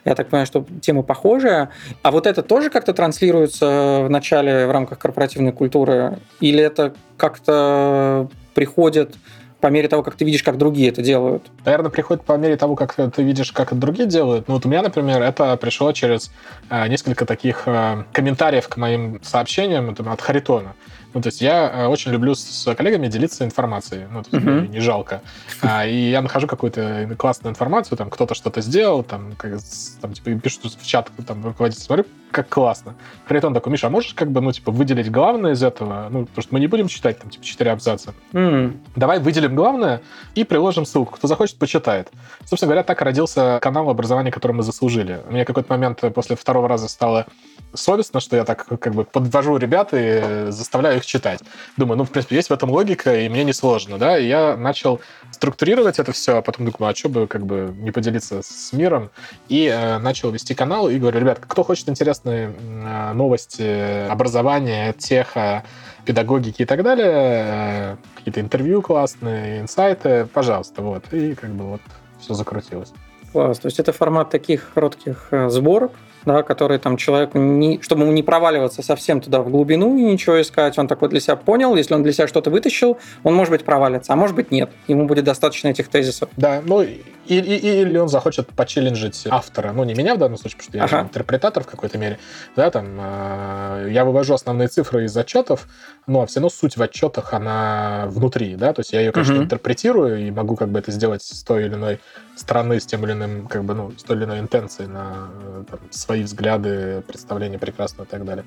[0.03, 1.69] Я так понимаю, что тема похожая.
[2.03, 6.19] А вот это тоже как-то транслируется в начале в рамках корпоративной культуры?
[6.41, 9.15] Или это как-то приходит
[9.61, 11.43] по мере того, как ты видишь, как другие это делают?
[11.63, 14.47] Наверное, приходит по мере того, как ты видишь, как другие делают.
[14.47, 16.31] Ну, вот у меня, например, это пришло через
[16.69, 20.73] э, несколько таких э, комментариев к моим сообщениям от Харитона.
[21.13, 24.07] Ну, то есть я э, очень люблю с коллегами делиться информацией.
[24.11, 24.67] Ну, то есть uh-huh.
[24.67, 25.21] не жалко.
[25.61, 29.59] А, и я нахожу какую-то классную информацию, там кто-то что-то сделал, там, как,
[30.01, 32.95] там типа, пишут в чат, там, руководитель, смотрю, как классно.
[33.27, 36.07] Харитон такой, Миша, а можешь как бы, ну, типа, выделить главное из этого?
[36.09, 38.13] Ну, потому что мы не будем читать, там, типа, четыре абзаца.
[38.31, 38.77] Mm.
[38.95, 40.01] Давай выделим главное
[40.33, 41.15] и приложим ссылку.
[41.15, 42.09] Кто захочет, почитает.
[42.45, 45.21] Собственно говоря, так родился канал образования, который мы заслужили.
[45.29, 47.25] Мне какой-то момент после второго раза стало
[47.73, 51.39] совестно, что я так как бы подвожу ребят и заставляю их читать.
[51.77, 54.55] Думаю, ну, в принципе, есть в этом логика, и мне не сложно, да, и я
[54.57, 58.73] начал структурировать это все, а потом думаю, а что бы как бы не поделиться с
[58.73, 59.09] миром,
[59.49, 65.63] и э, начал вести канал, и говорю, ребят, кто хочет интересные э, новости образования, теха,
[66.05, 71.81] педагогики и так далее, э, какие-то интервью классные, инсайты, пожалуйста, вот, и как бы вот
[72.19, 72.93] все закрутилось.
[73.31, 73.59] Класс.
[73.59, 75.91] То есть это формат таких коротких э, сборок,
[76.25, 80.41] да, который там человеку, не, чтобы ему не проваливаться совсем туда в глубину и ничего
[80.41, 83.63] искать, он такой для себя понял, если он для себя что-то вытащил, он, может быть,
[83.63, 84.69] провалится, а может быть, нет.
[84.87, 86.29] Ему будет достаточно этих тезисов.
[86.37, 86.85] Да, ну,
[87.27, 90.77] и, и, или он захочет почелленджить автора, ну, не меня в данном случае, потому что
[90.77, 91.07] я ага.
[91.07, 92.19] интерпретатор в какой-то мере,
[92.55, 95.67] да, там, э, я вывожу основные цифры из отчетов,
[96.07, 99.43] но все равно суть в отчетах, она внутри, да, то есть я ее, конечно, угу.
[99.43, 101.99] интерпретирую и могу как бы это сделать с той или иной
[102.35, 105.63] стороны, с тем или иным, как бы, ну, с той или иной интенцией на э,
[105.69, 108.45] там, свои взгляды, представления прекрасного и так далее.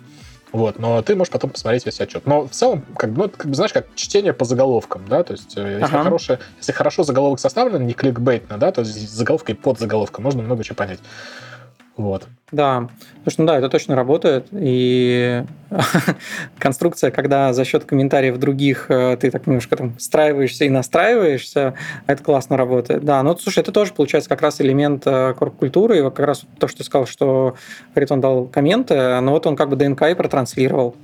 [0.54, 2.26] Вот, но ты можешь потом посмотреть весь отчет.
[2.26, 5.32] Но в целом, как бы, ну, как бы, знаешь, как чтение по заголовкам, да, то
[5.32, 6.04] есть э, если, ага.
[6.04, 10.42] хорошее, если хорошо заголовок составлен, не кликбейтно, да, то есть заголовка и под заголовком можно
[10.42, 11.00] много чего понять.
[11.96, 12.28] Вот.
[12.54, 12.88] Да,
[13.24, 14.46] потому что ну, да, это точно работает.
[14.52, 15.42] И
[16.58, 21.74] конструкция, когда за счет комментариев других э, ты так немножко там встраиваешься и настраиваешься,
[22.06, 23.04] это классно работает.
[23.04, 25.98] Да, ну слушай, это тоже получается как раз элемент э, корп-культуры.
[25.98, 27.56] И вот как раз то, что ты сказал, что
[27.94, 30.94] Харитон дал комменты, но вот он как бы ДНК и протранслировал.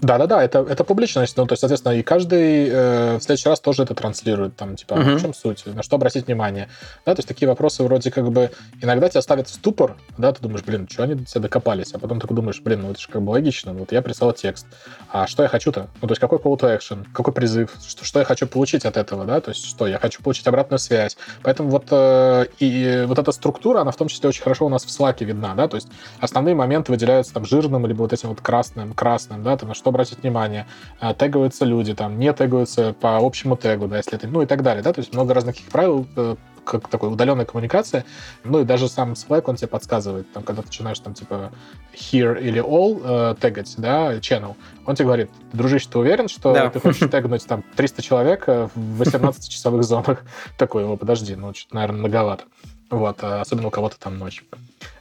[0.00, 1.36] Да-да-да, это, это публичность.
[1.36, 4.54] Ну, то есть, соответственно, и каждый э, в следующий раз тоже это транслирует.
[4.56, 5.16] Там, типа, угу.
[5.16, 5.66] в чем суть?
[5.66, 6.68] На что обратить внимание?
[7.04, 10.42] Да, то есть такие вопросы вроде как бы иногда тебя ставят в ступор, да, ты
[10.42, 11.92] думаешь, блин, что они до тебя докопались?
[11.92, 14.66] А потом ты думаешь, блин, ну это же как бы логично, вот я прислал текст.
[15.10, 15.88] А что я хочу-то?
[16.00, 18.96] Ну, то есть какой call to action, какой призыв, что, что я хочу получить от
[18.96, 21.16] этого, да, то есть что, я хочу получить обратную связь.
[21.42, 24.84] Поэтому вот э, и вот эта структура, она в том числе очень хорошо у нас
[24.84, 25.88] в Slack видна, да, то есть
[26.20, 29.90] основные моменты выделяются там жирным, либо вот этим вот красным, красным, да, там на что
[29.90, 30.66] обратить внимание,
[31.00, 34.62] э, тегаются люди, там не тегаются по общему тегу, да, если это, ну и так
[34.62, 38.04] далее, да, то есть много разных правил э, как такой удаленная коммуникация.
[38.44, 41.52] Ну и даже сам Slack, он тебе подсказывает, там, когда ты начинаешь там типа
[41.92, 46.70] here или all э, тегать, да, channel, он тебе говорит, дружище, ты уверен, что да.
[46.70, 50.22] ты хочешь тегнуть там 300 человек в 18-часовых зонах?
[50.58, 52.44] Такой, о, подожди, ну, что-то, наверное, многовато.
[52.90, 54.44] Вот, а особенно у кого-то там ночь.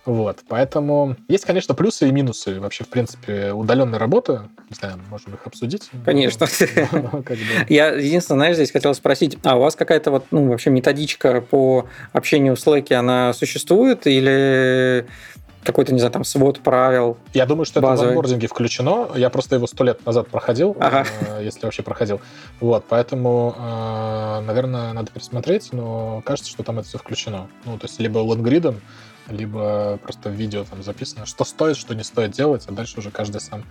[0.08, 4.40] Вот, поэтому есть, конечно, плюсы и минусы вообще, в принципе, удаленной работы.
[4.70, 5.90] Не знаю, можем их обсудить.
[6.06, 6.48] Конечно.
[7.68, 11.88] Я единственное, знаешь, здесь хотел спросить, а у вас какая-то вот, ну, вообще методичка по
[12.14, 15.06] общению в Slack, она существует или
[15.66, 17.18] какой-то, не знаю, там свод правил.
[17.34, 17.98] Я думаю, что базовый.
[17.98, 19.10] это в онбординге включено.
[19.14, 21.06] Я просто его сто лет назад проходил, ага.
[21.20, 22.22] э, если вообще проходил.
[22.62, 27.50] Вот, поэтому, э, наверное, надо пересмотреть, но кажется, что там это все включено.
[27.66, 28.80] Ну, то есть либо лонгридом,
[29.30, 33.12] либо просто в видео там записано, что стоит, что не стоит делать, а дальше уже
[33.12, 33.64] каждый сам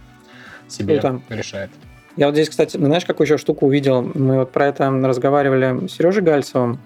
[0.69, 1.21] себе Круто.
[1.29, 1.71] решает.
[2.16, 4.03] Я вот здесь, кстати, знаешь, какую еще штуку увидел?
[4.03, 6.81] Мы вот про это разговаривали с Сережей Гальцевым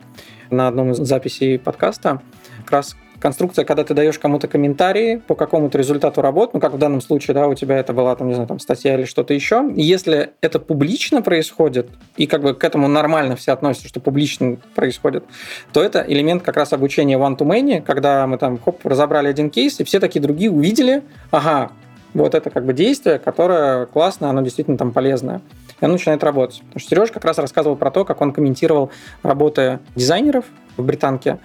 [0.50, 2.20] на одном из записей подкаста.
[2.64, 6.78] Как раз конструкция, когда ты даешь кому-то комментарии по какому-то результату работы, ну, как в
[6.78, 9.70] данном случае, да, у тебя это была, там, не знаю, там, статья или что-то еще,
[9.76, 15.24] если это публично происходит, и как бы к этому нормально все относятся, что публично происходит,
[15.72, 19.84] то это элемент как раз обучения one-to-many, когда мы там, хоп, разобрали один кейс, и
[19.84, 21.70] все такие другие увидели, ага,
[22.14, 25.40] вот это как бы действие, которое классное, оно действительно там полезное.
[25.80, 26.60] И оно начинает работать.
[26.60, 28.90] Потому что Сережа как раз рассказывал про то, как он комментировал
[29.22, 30.44] работы дизайнеров
[30.76, 31.38] в британке.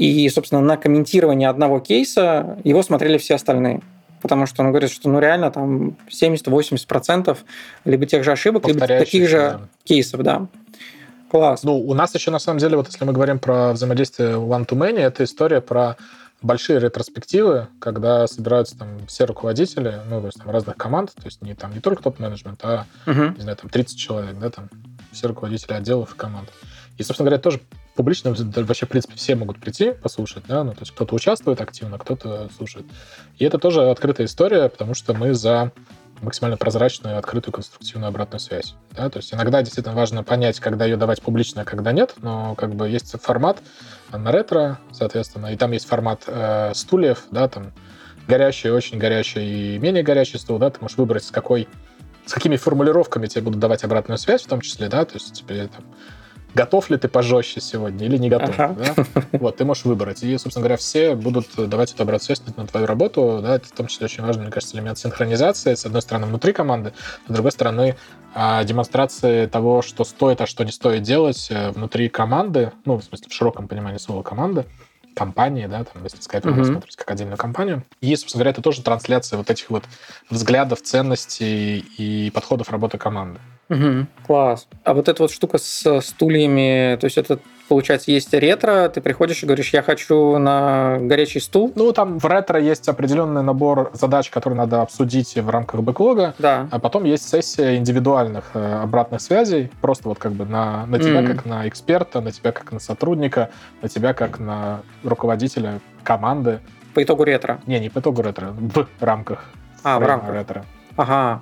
[0.00, 3.82] И, собственно, на комментирование одного кейса его смотрели все остальные.
[4.22, 7.36] Потому что он говорит, что ну реально там 70-80%
[7.84, 9.60] либо тех же ошибок, либо таких же да.
[9.84, 10.46] кейсов, да.
[11.30, 11.64] Класс.
[11.64, 15.24] Ну, у нас еще, на самом деле, вот если мы говорим про взаимодействие one-to-many, это
[15.24, 15.96] история про
[16.40, 21.42] большие ретроспективы, когда собираются там все руководители, ну, то есть там разных команд, то есть
[21.42, 23.36] не там не только топ-менеджмент, а, uh-huh.
[23.36, 24.70] не знаю, там 30 человек, да, там
[25.12, 26.48] все руководители отделов и команд.
[26.96, 27.60] И, собственно говоря, тоже
[28.00, 31.98] публично вообще, в принципе, все могут прийти, послушать, да, ну, то есть кто-то участвует активно,
[31.98, 32.86] кто-то слушает.
[33.36, 35.70] И это тоже открытая история, потому что мы за
[36.22, 38.74] максимально прозрачную, открытую, конструктивную обратную связь.
[38.92, 39.10] Да?
[39.10, 42.74] То есть иногда действительно важно понять, когда ее давать публично, а когда нет, но как
[42.74, 43.58] бы есть формат
[44.10, 47.72] на ретро, соответственно, и там есть формат э, стульев, да, там
[48.26, 51.68] горящий, очень горячий и менее горячий стул, да, ты можешь выбрать, с какой
[52.24, 55.66] с какими формулировками тебе будут давать обратную связь, в том числе, да, то есть тебе
[55.68, 55.84] там
[56.54, 58.58] готов ли ты пожестче сегодня или не готов.
[58.58, 58.76] Ага.
[58.78, 59.04] Да?
[59.32, 60.22] Вот, ты можешь выбрать.
[60.22, 63.40] И, собственно говоря, все будут давать эту обратную связь на твою работу.
[63.42, 63.56] Да?
[63.56, 66.92] Это в том числе очень важный, мне кажется, элемент синхронизации, с одной стороны, внутри команды,
[67.28, 67.96] с другой стороны,
[68.34, 73.02] а, демонстрации того, что стоит, а что не стоит делать э, внутри команды, ну, в
[73.02, 74.66] смысле, в широком понимании слова команды,
[75.14, 76.58] компании, да, там, если Skype mm-hmm.
[76.58, 77.84] рассматривать как отдельную компанию.
[78.00, 79.84] И, собственно говоря, это тоже трансляция вот этих вот
[80.28, 83.40] взглядов, ценностей и подходов работы команды.
[83.70, 84.66] Угу, класс.
[84.84, 89.44] А вот эта вот штука с стульями, то есть это получается, есть ретро, ты приходишь
[89.44, 91.72] и говоришь, я хочу на горячий стул.
[91.76, 96.34] Ну, там в ретро есть определенный набор задач, которые надо обсудить в рамках бэклога.
[96.40, 96.66] Да.
[96.72, 101.22] А потом есть сессия индивидуальных э, обратных связей, просто вот как бы на, на тебя
[101.22, 101.26] mm.
[101.28, 103.50] как на эксперта, на тебя как на сотрудника,
[103.82, 106.58] на тебя как на руководителя команды.
[106.92, 107.60] По итогу ретро?
[107.66, 109.44] Не, не по итогу ретро, в рамках.
[109.84, 110.34] А, в рамках.
[110.34, 110.64] ретро.
[110.96, 111.40] Ага.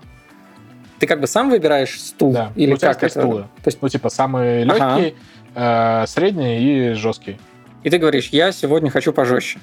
[0.98, 2.32] Ты как бы сам выбираешь стул?
[2.32, 3.20] Да, или ну, как это?
[3.20, 3.42] стулы.
[3.62, 3.80] То есть...
[3.80, 5.14] Ну, типа, самый легкий,
[5.54, 6.02] ага.
[6.02, 7.38] э, средний и жесткий.
[7.84, 9.60] И ты говоришь, я сегодня хочу пожестче.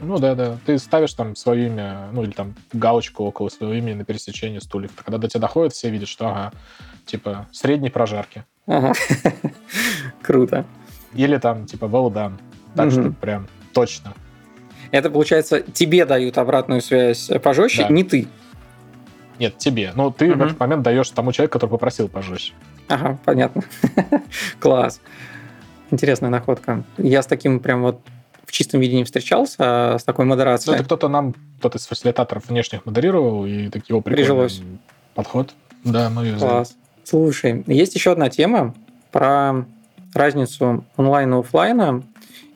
[0.00, 0.58] Ну да, да.
[0.66, 4.90] Ты ставишь там свое имя, ну или там галочку около своего имени на пересечении стульев.
[4.96, 6.52] Когда до тебя доходит, все видят, что ага,
[7.06, 8.44] типа средней прожарки.
[8.66, 8.92] Ага.
[10.22, 10.66] Круто.
[11.14, 12.34] Или там типа well done.
[12.74, 14.14] Так что прям точно.
[14.90, 18.28] Это получается, тебе дают обратную связь пожестче, не ты.
[19.38, 19.92] Нет, тебе.
[19.94, 20.38] Но ты угу.
[20.38, 22.52] в этот момент даешь тому человеку, который попросил пожестче.
[22.88, 23.62] Ага, понятно.
[24.60, 25.00] Класс.
[25.90, 26.84] Интересная находка.
[26.98, 28.00] Я с таким прям вот
[28.44, 30.72] в чистом виде не встречался, а с такой модерацией.
[30.72, 34.62] Ну, это кто-то нам, кто-то из фасилитаторов внешних модерировал, и так его Прижилось.
[35.14, 35.54] подход.
[35.82, 36.68] Да, мы ее Класс.
[36.68, 36.80] Взяли.
[37.04, 38.74] Слушай, есть еще одна тема
[39.12, 39.66] про
[40.14, 42.02] разницу онлайна и офлайна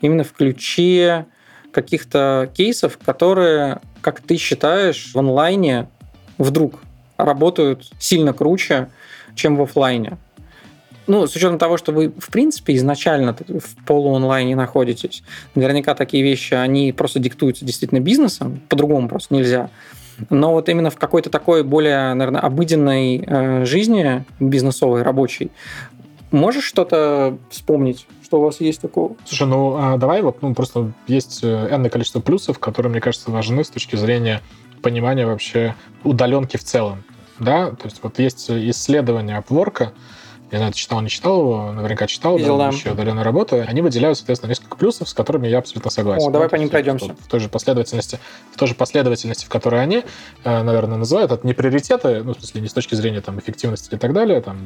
[0.00, 1.26] именно в ключе
[1.72, 5.88] каких-то кейсов, которые, как ты считаешь, в онлайне
[6.38, 6.81] вдруг
[7.16, 8.88] работают сильно круче,
[9.35, 10.16] чем в офлайне.
[11.07, 15.22] Ну, с учетом того, что вы, в принципе, изначально в полуонлайне находитесь,
[15.55, 19.70] наверняка такие вещи, они просто диктуются действительно бизнесом, по-другому просто нельзя.
[20.29, 25.51] Но вот именно в какой-то такой более, наверное, обыденной э, жизни, бизнесовой, рабочей,
[26.31, 29.16] можешь что-то вспомнить, что у вас есть такого?
[29.24, 33.31] Слушай, ну а давай вот, ну просто есть э, энное количество плюсов, которые, мне кажется,
[33.31, 34.42] важны с точки зрения
[34.80, 37.04] понимание вообще удаленки в целом.
[37.38, 39.92] Да, то есть вот есть исследование Upwork,
[40.50, 43.66] не знаю, ты читал, не читал его, наверняка читал, Видел, да, еще удаленной работы.
[43.68, 46.28] Они выделяют, соответственно, несколько плюсов, с которыми я абсолютно согласен.
[46.28, 47.14] О, давай по ним пройдемся.
[47.14, 48.18] В той же последовательности,
[48.52, 50.04] в той же последовательности, в которой они,
[50.44, 53.94] э, наверное, называют, это не приоритеты, ну, в смысле, не с точки зрения там, эффективности
[53.94, 54.58] и так далее, там,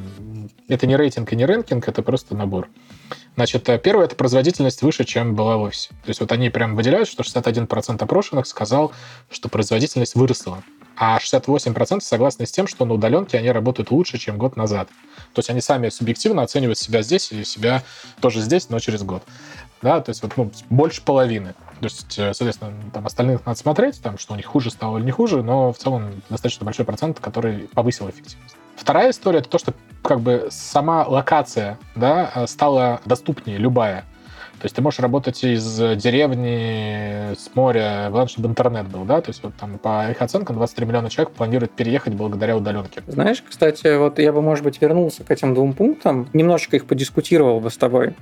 [0.69, 2.69] это не рейтинг и не рэнкинг, это просто набор.
[3.35, 5.89] Значит, э, первое— это производительность выше, чем была в офисе.
[5.89, 8.91] То есть вот они прям выделяют, что 61% опрошенных сказал,
[9.31, 10.63] что производительность выросла.
[10.95, 14.89] А 68% согласны с тем, что на удаленке они работают лучше, чем год назад.
[15.33, 17.83] То есть они сами субъективно оценивают себя здесь и себя
[18.21, 19.23] тоже здесь, но через год.
[19.81, 21.55] да, то есть вот ну, больше половины.
[21.79, 25.05] То есть, э, соответственно, там остальных надо смотреть, там, что у них хуже стало или
[25.05, 28.55] не хуже, но в целом достаточно большой процент, который повысил эффективность.
[28.75, 34.05] Вторая история это то, что как бы сама локация да, э, стала доступнее, любая.
[34.63, 39.19] То есть ты можешь работать из деревни, с моря, главное, чтобы интернет был, да?
[39.19, 43.03] То есть вот там по их оценкам 23 миллиона человек планируют переехать благодаря удаленке.
[43.05, 47.59] Знаешь, кстати, вот я бы, может быть, вернулся к этим двум пунктам, немножечко их подискутировал
[47.59, 48.13] бы с тобой,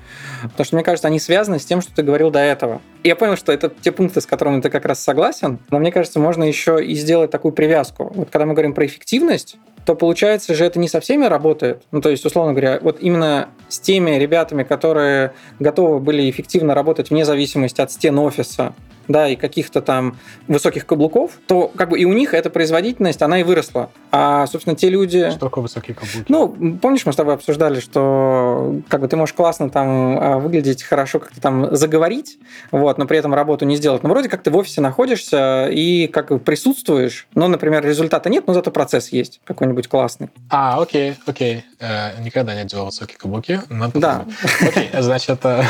[0.41, 2.81] потому что, мне кажется, они связаны с тем, что ты говорил до этого.
[3.03, 6.19] Я понял, что это те пункты, с которыми ты как раз согласен, но мне кажется,
[6.19, 8.11] можно еще и сделать такую привязку.
[8.15, 11.83] Вот когда мы говорим про эффективность, то получается же это не со всеми работает.
[11.91, 17.09] Ну, то есть, условно говоря, вот именно с теми ребятами, которые готовы были эффективно работать
[17.09, 18.73] вне зависимости от стен офиса,
[19.07, 23.39] да, и каких-то там высоких каблуков, то как бы и у них эта производительность, она
[23.39, 23.89] и выросла.
[24.11, 25.29] А, собственно, те люди...
[25.29, 26.25] Что такое высокие каблуки?
[26.27, 30.83] Ну, помнишь, мы с тобой обсуждали, что как бы ты можешь классно там а, выглядеть,
[30.83, 32.37] хорошо как-то там заговорить,
[32.71, 34.03] вот, но при этом работу не сделать.
[34.03, 38.45] Но вроде как ты в офисе находишься и как бы присутствуешь, но, например, результата нет,
[38.47, 40.29] но зато процесс есть какой-нибудь классный.
[40.49, 41.63] А, окей, окей.
[41.81, 43.59] Э, никогда не делал высокие каблуки.
[43.95, 44.25] Да.
[44.61, 45.63] Окей, значит, э,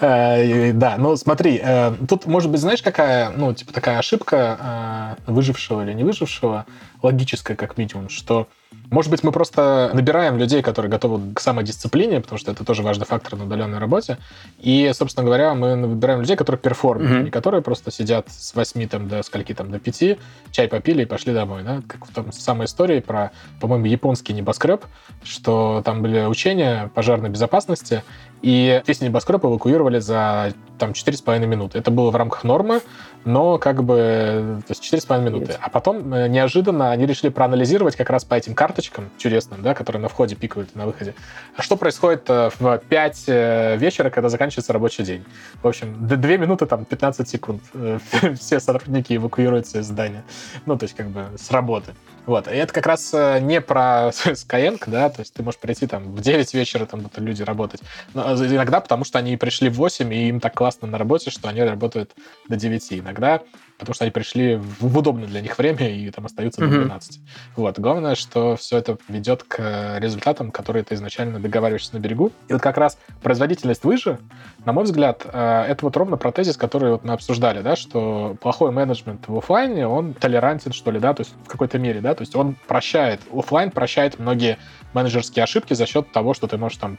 [0.00, 1.62] э, да, ну смотри,
[2.08, 6.64] тут может быть знаешь, какая, ну, типа такая ошибка выжившего или не выжившего,
[7.02, 8.48] логическая как минимум, что
[8.90, 13.06] может быть, мы просто набираем людей, которые готовы к самодисциплине, потому что это тоже важный
[13.06, 14.18] фактор на удаленной работе.
[14.60, 17.24] И, собственно говоря, мы набираем людей, которые перформят, mm-hmm.
[17.24, 20.18] не которые просто сидят с 8 там, до скольки там, до 5,
[20.52, 21.62] чай попили и пошли домой.
[21.64, 21.82] Да?
[21.88, 24.84] Как в том самой истории про, по-моему, японский небоскреб,
[25.24, 28.04] что там были учения пожарной безопасности,
[28.42, 31.78] и весь небоскреб эвакуировали за там 4,5 минуты.
[31.78, 32.82] Это было в рамках нормы,
[33.24, 35.56] но как бы то есть 4,5 минуты.
[35.58, 40.00] А потом э, неожиданно они решили проанализировать как раз по этим карточкам чудесным, да, которые
[40.00, 41.14] на входе пикают и на выходе.
[41.54, 45.22] А что происходит э, в 5 э, вечера, когда заканчивается рабочий день?
[45.62, 47.62] В общем, 2 минуты, там, 15 секунд.
[48.40, 50.24] Все сотрудники эвакуируются из здания.
[50.64, 51.92] Ну, то есть как бы с работы.
[52.24, 52.48] Вот.
[52.48, 56.22] И это как раз не про Skyeng, да, то есть ты можешь прийти там в
[56.22, 57.82] 9 вечера, там будут люди работать.
[58.14, 61.50] Но иногда потому, что они пришли в 8, и им так классно на работе, что
[61.50, 62.12] они работают
[62.48, 62.94] до 9.
[62.94, 63.42] Иногда
[63.78, 67.16] потому что они пришли в удобное для них время и там остаются до 12.
[67.16, 67.20] Mm-hmm.
[67.56, 67.78] Вот.
[67.78, 72.32] Главное, что все это ведет к результатам, которые ты изначально договариваешься на берегу.
[72.48, 74.18] И вот как раз производительность выше,
[74.64, 78.70] на мой взгляд, э, это вот ровно протезис, который вот мы обсуждали, да, что плохой
[78.70, 82.22] менеджмент в офлайне, он толерантен, что ли, да, то есть в какой-то мере, да, то
[82.22, 84.58] есть он прощает, офлайн прощает многие
[84.92, 86.98] менеджерские ошибки за счет того, что ты можешь там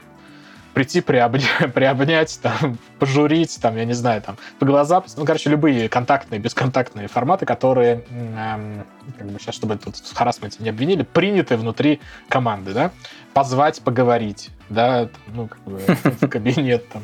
[0.76, 5.88] прийти, приобнять, приобнять, там, пожурить, там, я не знаю, там, по глаза, ну, короче, любые
[5.88, 8.84] контактные, бесконтактные форматы, которые, эм,
[9.16, 12.90] как бы сейчас, чтобы тут в харасменте не обвинили, приняты внутри команды, да,
[13.32, 15.78] позвать, поговорить, да, ну, как бы
[16.20, 17.02] в кабинет, там,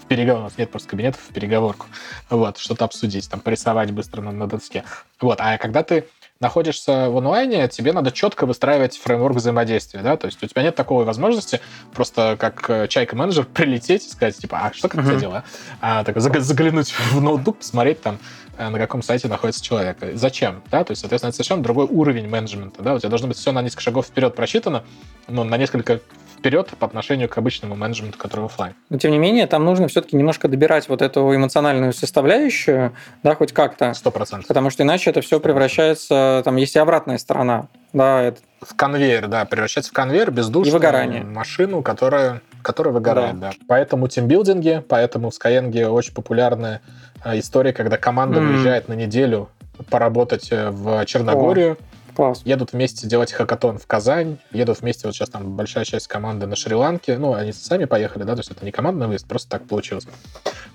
[0.00, 1.86] в переговор, нет просто кабинетов, в переговорку,
[2.28, 4.82] вот, что-то обсудить, там, порисовать быстро на, на доске.
[5.20, 6.06] Вот, а когда ты
[6.42, 10.74] находишься в онлайне, тебе надо четко выстраивать фреймворк взаимодействия, да, то есть у тебя нет
[10.74, 11.60] такой возможности
[11.94, 15.20] просто как э, чайка-менеджер прилететь и сказать, типа, а что как uh-huh.
[15.20, 15.44] дела?
[15.80, 18.18] А, так, заглянуть в ноутбук, посмотреть там,
[18.58, 19.98] э, на каком сайте находится человек.
[20.14, 20.62] Зачем?
[20.70, 20.82] Да?
[20.82, 22.82] То есть, соответственно, это совершенно другой уровень менеджмента.
[22.82, 22.94] Да?
[22.94, 24.82] У тебя должно быть все на несколько шагов вперед просчитано,
[25.28, 26.00] но на несколько
[26.42, 28.74] вперед по отношению к обычному менеджменту, который офлайн.
[28.90, 33.52] Но тем не менее, там нужно все-таки немножко добирать вот эту эмоциональную составляющую, да, хоть
[33.52, 33.94] как-то.
[33.94, 34.48] Сто процентов.
[34.48, 37.68] Потому что иначе это все превращается, там есть и обратная сторона.
[37.92, 38.40] Да, это...
[38.60, 41.22] В конвейер, да, превращается в конвейер бездушную и выгорание.
[41.22, 43.50] машину, которая, которая выгорает, да.
[43.50, 43.56] да.
[43.68, 46.80] Поэтому тимбилдинги, поэтому в Skyeng очень популярная
[47.24, 48.46] э, история, когда команда mm.
[48.48, 49.48] выезжает на неделю
[49.90, 51.72] поработать э, в Черногорию.
[51.72, 52.42] О Класс.
[52.44, 56.56] Едут вместе делать хакатон в Казань, едут вместе, вот сейчас там большая часть команды на
[56.56, 60.06] Шри-Ланке, ну, они сами поехали, да, то есть это не командный выезд, просто так получилось.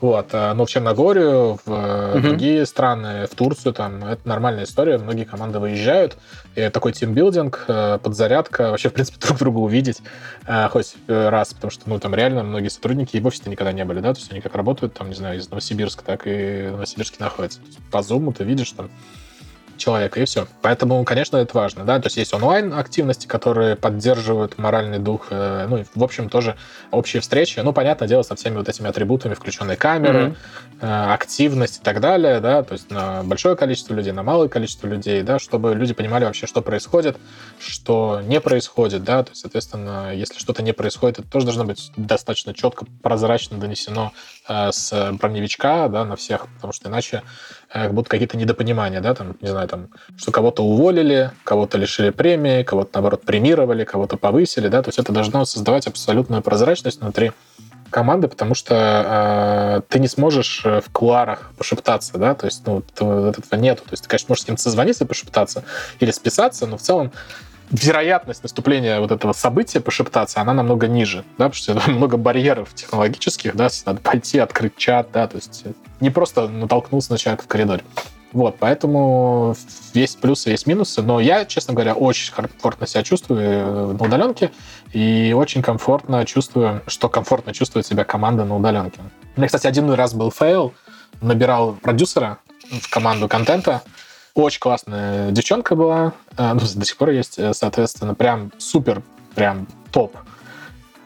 [0.01, 2.19] Вот, а, но в Черногорию, в угу.
[2.19, 6.17] другие страны, в Турцию, там, это нормальная история, многие команды выезжают,
[6.55, 10.01] и такой тимбилдинг, э, подзарядка, вообще, в принципе, друг друга увидеть
[10.47, 13.85] э, хоть раз, потому что, ну, там реально многие сотрудники и в офисе никогда не
[13.85, 16.71] были, да, то есть они как работают, там, не знаю, из Новосибирска, так и в
[16.71, 17.59] Новосибирске находятся.
[17.91, 18.89] По зуму ты видишь, там,
[19.77, 20.47] человека, и все.
[20.61, 25.77] Поэтому, конечно, это важно, да, то есть есть онлайн-активности, которые поддерживают моральный дух, э, ну,
[25.77, 26.55] и, в общем, тоже
[26.91, 30.35] общие встречи, ну, понятное дело, со всеми вот этими атрибутами, включенные камеры,
[30.81, 31.13] mm-hmm.
[31.13, 35.21] активность и так далее, да, то есть на большое количество людей, на малое количество людей,
[35.21, 37.17] да, чтобы люди понимали вообще, что происходит,
[37.59, 41.91] что не происходит, да, то есть, соответственно, если что-то не происходит, это тоже должно быть
[41.95, 44.11] достаточно четко, прозрачно донесено
[44.47, 47.23] э, с броневичка, да, на всех, потому что иначе
[47.83, 52.63] как будто какие-то недопонимания, да, там, не знаю, там, что кого-то уволили, кого-то лишили премии,
[52.63, 57.31] кого-то, наоборот, премировали, кого-то повысили, да, то есть это должно создавать абсолютную прозрачность внутри
[57.89, 62.79] команды, потому что э, ты не сможешь э, в кулуарах пошептаться, да, то есть, ну,
[62.79, 63.83] этого нету.
[63.83, 65.63] То есть ты, конечно, можешь с кем-то созвониться и пошептаться
[65.99, 67.11] или списаться, но в целом
[67.69, 73.55] вероятность наступления вот этого события, пошептаться, она намного ниже, да, потому что много барьеров технологических,
[73.55, 75.63] да, надо пойти, открыть чат, да, то есть
[75.99, 77.83] не просто натолкнулся на человека в коридоре.
[78.33, 79.55] Вот, поэтому
[79.93, 81.01] есть плюсы, есть минусы.
[81.01, 84.51] Но я, честно говоря, очень комфортно себя чувствую э, на удаленке
[84.91, 88.99] и очень комфортно чувствую, что комфортно чувствует себя команда на удаленке.
[89.35, 90.73] У меня, кстати, один раз был фейл.
[91.21, 92.37] Набирал продюсера
[92.69, 93.81] в команду контента.
[94.37, 96.13] Очень классная девчонка была.
[96.37, 99.01] Э, ну, до сих пор есть, э, соответственно, прям супер,
[99.33, 100.15] прям топ.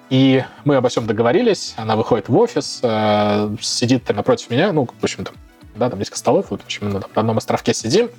[0.09, 1.73] И мы обо всем договорились.
[1.77, 2.81] Она выходит в офис,
[3.61, 5.31] сидит напротив меня, ну, в общем-то,
[5.75, 8.09] да, там несколько столов, вот почему на одном островке сидим,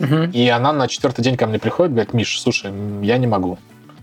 [0.00, 0.24] угу.
[0.32, 3.58] и она на четвертый день ко мне приходит, говорит, Миш, слушай, я не могу.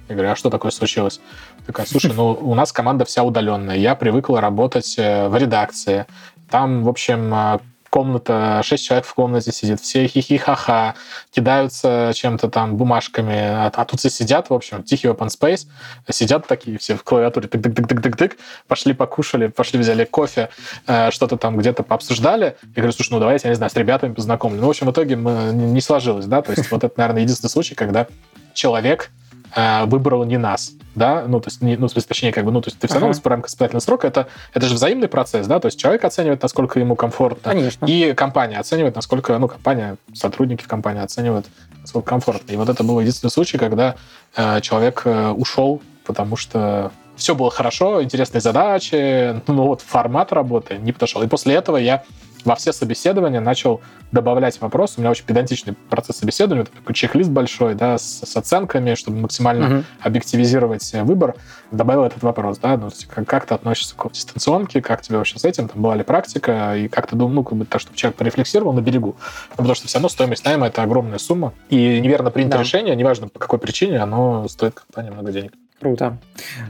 [0.07, 1.19] Я говорю, а что такое случилось?
[1.65, 6.05] Такая, слушай, ну у нас команда вся удаленная, я привыкла работать э, в редакции,
[6.49, 7.59] там, в общем, э,
[7.95, 10.95] комната, шесть человек в комнате сидит, все хихи-ха-ха,
[11.31, 15.67] кидаются чем-то там, бумажками, а, а тут все сидят, в общем, тихий open space,
[16.09, 18.33] сидят такие все в клавиатуре, тык-тык-тык-тык-тык,
[18.67, 20.49] пошли покушали, пошли взяли кофе,
[20.87, 22.57] э, что-то там где-то пообсуждали.
[22.63, 24.59] Я говорю, слушай, ну давайте, я не знаю, с ребятами познакомлю.
[24.59, 27.49] Ну, в общем, в итоге мы, не сложилось, да, то есть вот это, наверное, единственный
[27.49, 28.07] случай, когда
[28.53, 29.09] человек
[29.55, 32.69] э, выбрал не нас да, ну, то есть, не, ну, точнее, как бы, ну, то
[32.69, 33.21] есть ты все равно ага.
[33.21, 36.79] в рамках испытательного срока, это, это же взаимный процесс, да, то есть человек оценивает, насколько
[36.79, 37.85] ему комфортно, Конечно.
[37.85, 41.47] и компания оценивает, насколько, ну, компания, сотрудники в компании оценивают,
[41.81, 42.51] насколько комфортно.
[42.51, 43.95] И вот это был единственный случай, когда
[44.35, 50.77] э, человек э, ушел, потому что все было хорошо, интересные задачи, ну, вот формат работы
[50.77, 51.21] не подошел.
[51.23, 52.03] И после этого я
[52.45, 53.81] во все собеседования начал
[54.11, 54.95] добавлять вопросы.
[54.97, 59.77] У меня очень педантичный процесс собеседования, такой чек-лист большой, да, с, с оценками, чтобы максимально
[59.77, 59.83] угу.
[59.99, 61.35] объективизировать выбор.
[61.71, 65.43] Добавил этот вопрос, да, ну, как, как ты относишься к дистанционке, как тебе вообще с
[65.43, 68.17] этим, там была ли практика, и как ты думал, ну, как бы так, чтобы человек
[68.17, 69.15] порефлексировал на берегу.
[69.49, 72.63] Ну, потому что все равно стоимость найма— это огромная сумма, и неверно принятое да.
[72.63, 75.53] решение, неважно по какой причине, оно стоит компании много денег.
[75.79, 76.17] Круто.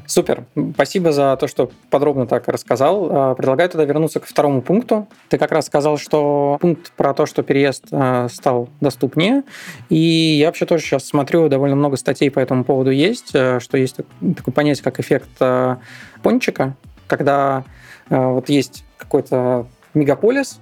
[0.08, 0.45] Супер.
[0.74, 3.08] Спасибо за то, что подробно так рассказал.
[3.12, 5.08] А, предлагаю тогда вернуться к второму пункту.
[5.30, 9.43] Ты как раз сказал, что пункт про то, что переезд а, стал доступнее.
[9.89, 9.97] И
[10.39, 13.97] я вообще тоже сейчас смотрю, довольно много статей по этому поводу есть, а, что есть
[14.36, 15.30] такое понятие, как эффект
[16.24, 16.76] пончика,
[17.08, 17.64] когда
[18.10, 20.60] вот есть какой-то мегаполис,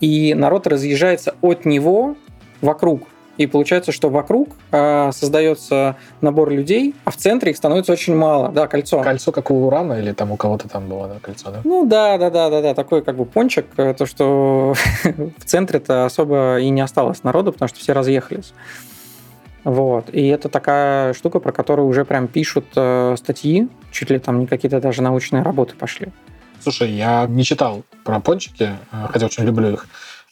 [0.00, 2.16] и народ разъезжается от него
[2.60, 3.06] вокруг
[3.36, 8.50] и получается, что вокруг э, создается набор людей, а в центре их становится очень мало.
[8.50, 9.00] Да, кольцо.
[9.02, 11.60] Кольцо, как у Урана, или там у кого-то там было, да, кольцо, да?
[11.64, 12.74] Ну да, да, да, да, да.
[12.74, 14.74] Такой как бы пончик, э, то, что
[15.04, 18.52] в центре-то особо и не осталось народу, потому что все разъехались.
[19.64, 20.10] Вот.
[20.12, 24.46] И это такая штука, про которую уже прям пишут э, статьи, чуть ли там не
[24.46, 26.08] какие-то даже научные работы пошли.
[26.60, 29.86] Слушай, я не читал про пончики, э, хотя очень люблю их.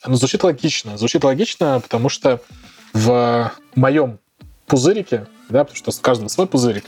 [0.07, 0.97] Но звучит логично.
[0.99, 2.41] Звучит логично, потому что
[2.93, 4.19] в моем
[4.67, 6.85] пузырике, да, потому что у каждого свой пузырик.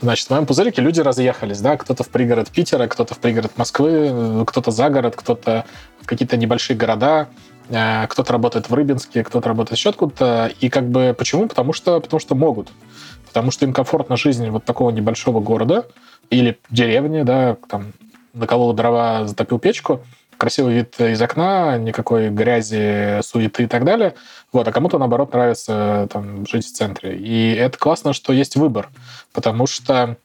[0.00, 4.44] Значит, в моем пузырике люди разъехались, да, кто-то в пригород Питера, кто-то в пригород Москвы,
[4.46, 5.64] кто-то за город, кто-то
[6.00, 7.28] в какие-то небольшие города,
[7.70, 10.52] э, кто-то работает в Рыбинске, кто-то работает еще откуда-то.
[10.60, 11.48] И как бы почему?
[11.48, 12.68] Потому что, потому что могут.
[13.26, 15.86] Потому что им комфортна жизнь вот такого небольшого города
[16.28, 17.92] или деревни, да, там
[18.34, 20.02] наколол дрова, затопил печку–
[20.42, 24.16] красивый вид из окна, никакой грязи, суеты и так далее.
[24.52, 27.16] Вот, а кому-то, наоборот, нравится там, жить в центре.
[27.16, 28.88] И это классно, что есть выбор,
[29.32, 30.16] потому что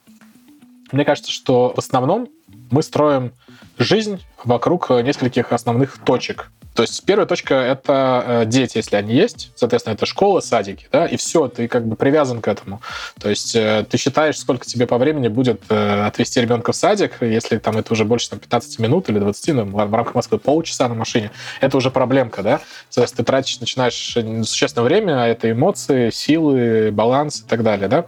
[0.92, 2.30] мне кажется, что в основном
[2.72, 3.32] мы строим
[3.78, 6.50] жизнь вокруг нескольких основных точек.
[6.78, 9.52] То есть первая точка— это э, дети, если они есть.
[9.56, 12.82] Соответственно, это школа, садики, да, и все, ты как бы привязан к этому.
[13.20, 17.14] То есть э, ты считаешь, сколько тебе по времени будет э, отвезти ребенка в садик,
[17.22, 20.88] если там это уже больше там, 15 минут или 20, ну, в рамках Москвы полчаса
[20.88, 22.62] на машине, это уже проблемка, да.
[22.92, 24.16] Соответственно, ты тратишь, начинаешь
[24.48, 28.06] существенное время, а это эмоции, силы, баланс и так далее, да.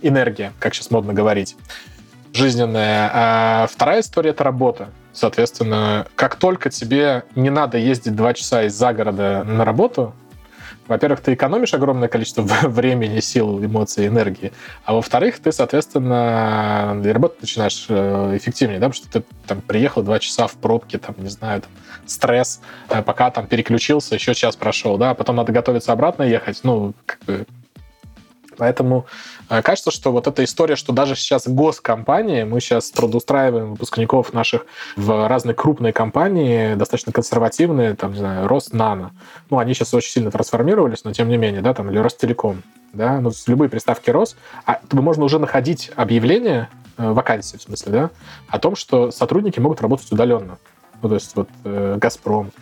[0.00, 1.54] Энергия, как сейчас модно говорить
[2.32, 3.10] жизненная.
[3.12, 4.88] А вторая история— это работа.
[5.12, 10.14] Соответственно, как только тебе не надо ездить два часа из-за города на работу,
[10.90, 14.52] во-первых, ты экономишь огромное количество времени, сил, эмоций, энергии,
[14.84, 20.18] а во-вторых, ты, соответственно, работать начинаешь э, эффективнее, да, потому что ты там приехал два
[20.18, 21.70] часа в пробке, там, не знаю, там,
[22.06, 26.58] стресс, э, пока там переключился, еще час прошел, да, а потом надо готовиться обратно ехать,
[26.64, 27.46] ну, как бы
[28.60, 29.06] Поэтому
[29.48, 34.66] э, кажется, что вот эта история, что даже сейчас госкомпании, мы сейчас трудоустраиваем выпускников наших
[34.96, 39.12] в разные крупные компании, достаточно консервативные, там, не знаю, Роснано.
[39.48, 43.18] Ну, они сейчас очень сильно трансформировались, но тем не менее, да, там, или Ростелеком, да,
[43.18, 44.36] ну, любые приставки Рос,
[44.66, 48.10] а, можно уже находить объявления э, вакансии, в смысле, да,
[48.48, 50.58] о том, что сотрудники могут работать удаленно.
[51.00, 52.52] Ну, то есть вот э, «Газпром»,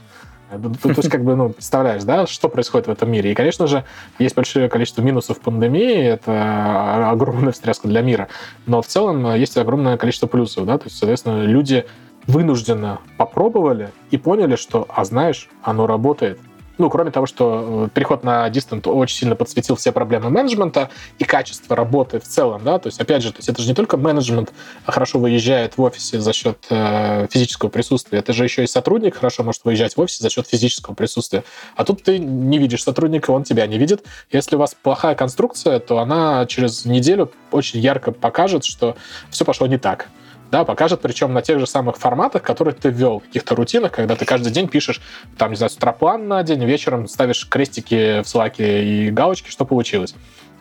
[0.51, 3.33] то, есть, как бы, ну, представляешь, да, что происходит в этом мире.
[3.33, 3.85] И, конечно же,
[4.19, 8.29] есть большое количество минусов пандемии, это огромная встряска для мира.
[8.67, 11.85] Но в целом есть огромное количество плюсов, да, то есть, соответственно, люди
[12.27, 16.39] вынужденно попробовали и поняли, что, а знаешь, оно работает.
[16.79, 21.25] Ну, кроме того, что э, переход на дистант очень сильно подсветил все проблемы менеджмента и
[21.25, 23.97] качество работы в целом, да, то есть, опять же, то есть это же не только
[23.97, 24.53] менеджмент
[24.87, 29.43] хорошо выезжает в офисе за счет э, физического присутствия, это же еще и сотрудник хорошо
[29.43, 31.43] может выезжать в офисе за счет физического присутствия.
[31.75, 34.05] А тут ты не видишь сотрудника, он тебя не видит.
[34.31, 38.97] Если у вас плохая конструкция, то она через неделю очень ярко покажет, что
[39.31, 40.09] все пошло не так
[40.51, 44.25] да, покажет, причем на тех же самых форматах, которые ты ввел, каких-то рутинах, когда ты
[44.25, 45.01] каждый день пишешь,
[45.37, 50.15] там, не знаю, строплан на день, вечером ставишь крестики в слаке и галочки, что получилось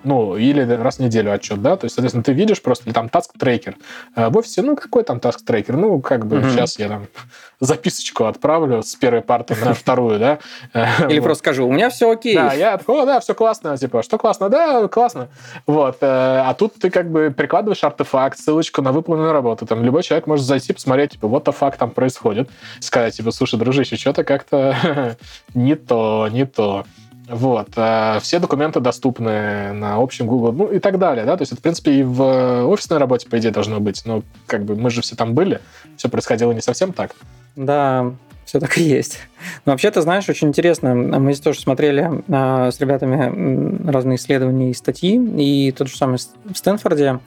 [0.08, 3.32] ну, или раз в неделю отчет, да, то есть, соответственно, ты видишь просто там task
[3.38, 3.76] tracker.
[4.16, 5.74] Э, в офисе, ну, какой там tracker?
[5.74, 6.54] Ну, как бы mm-hmm.
[6.54, 7.08] сейчас я там
[7.60, 10.40] записочку отправлю с первой парты на вторую, да.
[10.74, 12.36] Э, или просто скажу, у меня все окей.
[12.36, 14.50] Да, я такой, да, все классно, типа, что классно?
[14.50, 15.28] Да, классно.
[15.66, 15.98] Вот.
[16.02, 19.66] Э, а тут ты как бы прикладываешь артефакт, ссылочку на выполненную работу.
[19.66, 22.50] Там любой человек может зайти, посмотреть, типа, вот the fuck там происходит.
[22.80, 25.18] Сказать, типа, слушай, дружище, что-то как-то
[25.54, 26.86] не то, не то.
[27.30, 27.70] Вот.
[27.76, 31.60] А все документы доступны на общем Google, ну и так далее, да, то есть это,
[31.60, 35.02] в принципе, и в офисной работе, по идее, должно быть, но как бы мы же
[35.02, 35.60] все там были,
[35.98, 37.12] все происходило не совсем так.
[37.56, 38.14] Да,
[38.46, 39.20] все так и есть.
[39.66, 40.96] Но вообще, ты знаешь, очень интересно.
[40.96, 46.18] Мы здесь тоже смотрели а, с ребятами разные исследования и статьи, и тот же самый
[46.18, 47.20] в Стэнфорде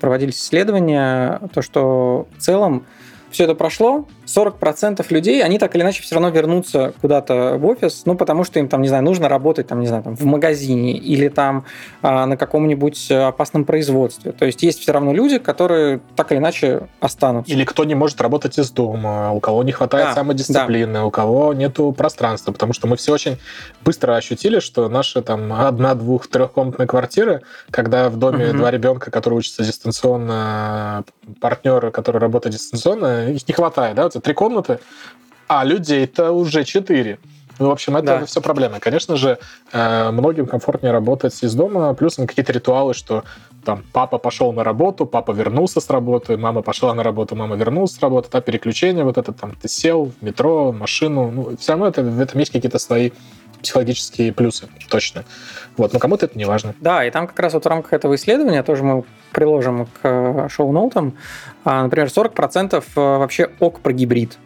[0.00, 2.84] проводились исследования, то, что в целом
[3.36, 8.04] все это прошло, 40% людей, они так или иначе все равно вернутся куда-то в офис,
[8.06, 10.96] ну, потому что им там, не знаю, нужно работать, там, не знаю, там, в магазине
[10.96, 11.66] или там
[12.00, 14.32] а, на каком-нибудь опасном производстве.
[14.32, 17.52] То есть есть все равно люди, которые так или иначе останутся.
[17.52, 21.04] Или кто не может работать из дома, у кого не хватает да, самодисциплины, да.
[21.04, 23.36] у кого нету пространства, потому что мы все очень
[23.84, 28.56] быстро ощутили, что наши там одна, двух, трехкомнатные квартиры, когда в доме угу.
[28.56, 31.04] два ребенка, которые учатся дистанционно,
[31.38, 34.78] партнеры, которые работают дистанционно, их не хватает, да, три комнаты,
[35.48, 37.18] а людей-то уже четыре.
[37.58, 38.26] Ну, в общем, это да.
[38.26, 38.80] все проблемы.
[38.80, 39.38] Конечно же,
[39.72, 43.24] э, многим комфортнее работать из дома, плюс какие-то ритуалы, что
[43.64, 47.92] там папа пошел на работу, папа вернулся с работы, мама пошла на работу, мама вернулась
[47.92, 51.88] с работы, да, переключение вот это, там, ты сел в метро, машину, ну, все равно
[51.88, 53.10] это, в этом есть какие-то свои
[53.66, 55.24] психологические плюсы, точно.
[55.76, 56.72] Вот, но кому-то это не важно.
[56.80, 59.02] Да, и там как раз вот в рамках этого исследования тоже мы
[59.32, 61.14] приложим к э, шоу-ноутам,
[61.64, 64.38] а, например, 40% э, вообще ок про гибрид.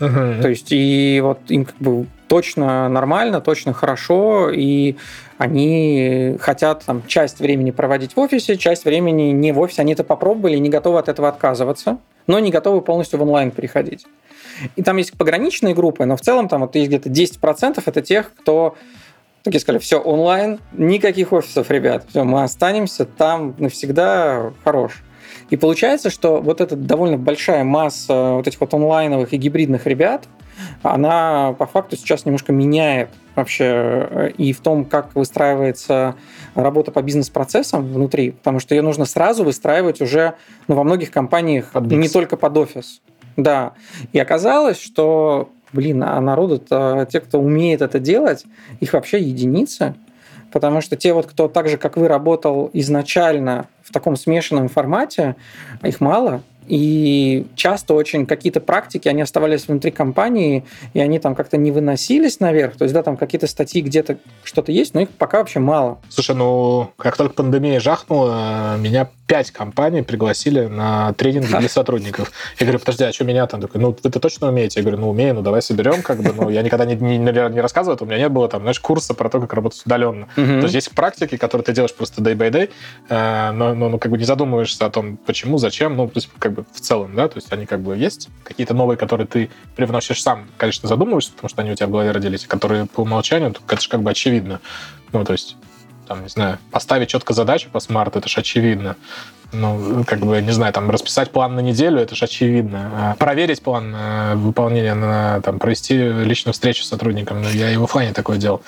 [0.00, 0.42] Угу.
[0.42, 4.96] То есть, и вот им как бы точно нормально, точно хорошо, и
[5.38, 9.82] они хотят там, часть времени проводить в офисе, часть времени не в офисе.
[9.82, 14.06] Они это попробовали, не готовы от этого отказываться, но не готовы полностью в онлайн переходить.
[14.76, 18.32] И там есть пограничные группы, но в целом там вот есть где-то 10% это тех,
[18.34, 18.76] кто
[19.42, 25.02] такие сказали, все, онлайн, никаких офисов, ребят, все, мы останемся там навсегда, хорош.
[25.50, 30.24] И получается, что вот эта довольно большая масса вот этих вот онлайновых и гибридных ребят,
[30.82, 36.14] она по факту сейчас немножко меняет вообще э, и в том, как выстраивается
[36.54, 40.34] работа по бизнес-процессам внутри, потому что ее нужно сразу выстраивать уже
[40.68, 43.00] ну, во многих компаниях не только под офис.
[43.36, 43.72] Да.
[44.12, 48.44] И оказалось, что, блин, а народу-то, те, кто умеет это делать,
[48.80, 49.94] их вообще единицы.
[50.52, 55.34] Потому что те вот, кто так же, как вы, работал изначально в таком смешанном формате,
[55.82, 56.42] их мало.
[56.66, 62.40] И часто очень какие-то практики, они оставались внутри компании, и они там как-то не выносились
[62.40, 62.76] наверх.
[62.76, 65.98] То есть, да, там какие-то статьи где-то что-то есть, но их пока вообще мало.
[66.08, 72.32] Слушай, ну, как только пандемия жахнула, меня пять компаний пригласили на тренинги для сотрудников.
[72.58, 73.60] Я говорю, подожди, а что меня там?
[73.60, 74.80] Такой, ну, вы-то точно умеете?
[74.80, 77.60] Я говорю, ну, умею, ну, давай соберем, как бы, ну, я никогда не, не, не
[77.60, 80.28] рассказывал, у меня нет было там, знаешь, курса про то, как работать удаленно.
[80.34, 82.70] То есть есть практики, которые ты делаешь просто day by day,
[83.08, 86.28] э, но, но, ну, как бы не задумываешься о том, почему, зачем, ну, то есть,
[86.38, 89.50] как бы в целом, да, то есть они как бы есть, какие-то новые, которые ты
[89.76, 93.50] привносишь сам, конечно, задумываешься, потому что они у тебя в голове родились, которые по умолчанию,
[93.50, 94.60] это же как бы очевидно.
[95.12, 95.56] Ну, то есть
[96.06, 98.96] там, не знаю, поставить четко задачу по смарту, это же очевидно.
[99.52, 102.90] Ну, как бы, не знаю, там, расписать план на неделю, это же очевидно.
[102.94, 107.76] А проверить план э, выполнения, на, там, провести личную встречу с сотрудником, ну, я и
[107.76, 108.62] в офлайне такое делал.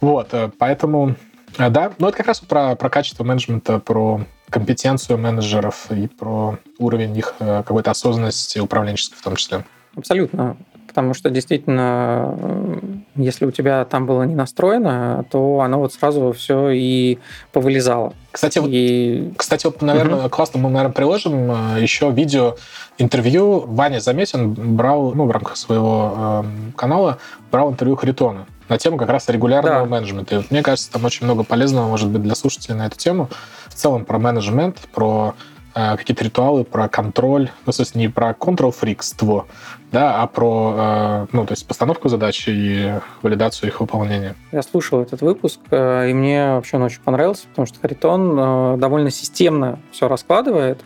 [0.00, 1.16] Вот, э, поэтому,
[1.56, 4.20] э, да, ну, это как раз про, про качество менеджмента, про
[4.52, 9.64] компетенцию менеджеров и про уровень их какой-то осознанности управленческой в том числе.
[9.96, 10.56] Абсолютно.
[10.86, 12.78] потому что действительно, э,
[13.16, 17.18] если у тебя там было не настроено, то оно вот сразу все и
[17.50, 18.12] повылезало.
[18.30, 19.32] Кстати, и...
[19.38, 20.28] кстати, вот, наверное, угу.
[20.28, 22.56] классно мы, наверное, приложим э, еще видео
[22.98, 23.64] интервью.
[23.66, 27.18] Ваня Заметин брал, ну, в рамках своего э, канала,
[27.50, 29.86] брал интервью Харитона на тему как раз регулярного да.
[29.86, 30.36] менеджмента.
[30.36, 33.28] И мне кажется, там очень много полезного может быть для слушателей на эту тему.
[33.68, 35.34] В целом про менеджмент, про
[35.74, 39.46] э, какие-то ритуалы, про контроль, ну, в смысле, не про control-фрикство,
[39.92, 44.34] да, а про, э, ну, то есть постановку задач и валидацию их выполнения.
[44.50, 48.76] Я слушал этот выпуск, э, и мне вообще он очень понравился, потому что Харитон э,
[48.78, 50.80] довольно системно все раскладывает,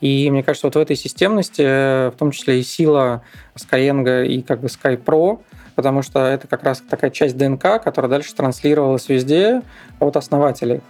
[0.00, 3.22] и мне кажется, вот в этой системности, в том числе и сила
[3.56, 5.40] Skyeng и как бы Sky Pro,
[5.80, 9.62] потому что это как раз такая часть ДНК, которая дальше транслировалась везде
[9.98, 10.82] от основателей.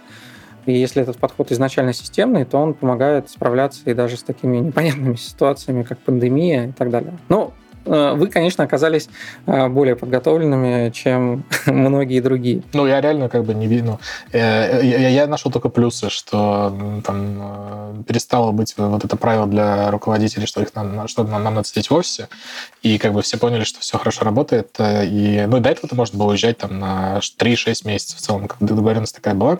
[0.65, 5.15] И если этот подход изначально системный, то он помогает справляться и даже с такими непонятными
[5.29, 7.13] ситуациями, как пандемия и так далее.
[7.29, 7.53] Ну,
[7.85, 9.09] вы, конечно, оказались
[9.45, 12.63] э, более подготовленными, чем многие другие.
[12.73, 13.91] Ну, я реально как бы не видно.
[13.91, 13.99] Ну,
[14.39, 20.61] э, я нашел только плюсы, что там перестало быть вот это правило для руководителей, что
[20.61, 22.29] их нам, что нам, нам надо сидеть в офисе,
[22.83, 24.75] и как бы все поняли, что все хорошо работает.
[24.79, 28.67] И, ну, до этого ты можно было уезжать там на 3-6 месяцев в целом, когда
[28.67, 29.59] договоренность такая была.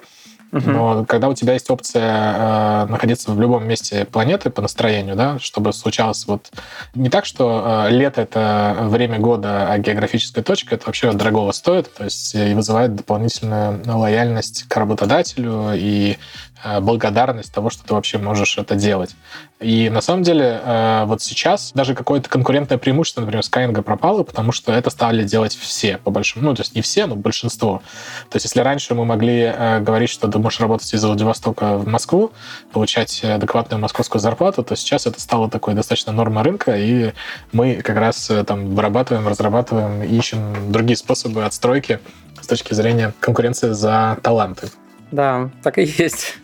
[0.51, 5.39] Но когда у тебя есть опция э, находиться в любом месте планеты по настроению, да,
[5.39, 6.51] чтобы случалось вот
[6.93, 11.93] не так, что э, лето это время года, а географическая точка это вообще дорогого стоит,
[11.93, 16.17] то есть и вызывает дополнительную лояльность к работодателю и
[16.50, 16.50] Э,
[16.81, 19.15] благодарность того, что ты вообще можешь это делать.
[19.61, 24.51] И на самом деле э, вот сейчас даже какое-то конкурентное преимущество, например, Skyeng пропало, потому
[24.51, 27.83] что это стали делать все, по большому, ну, то есть не все, но большинство.
[28.31, 31.87] То есть если раньше мы могли э, говорить, что ты можешь работать из Владивостока в
[31.87, 32.31] Москву,
[32.73, 37.11] получать адекватную московскую зарплату, то сейчас это стало такой достаточно норма рынка, и
[37.51, 41.99] мы как раз там вырабатываем, разрабатываем, ищем другие способы отстройки
[42.41, 44.69] с точки зрения конкуренции за таланты.
[45.11, 46.40] Да, так и есть.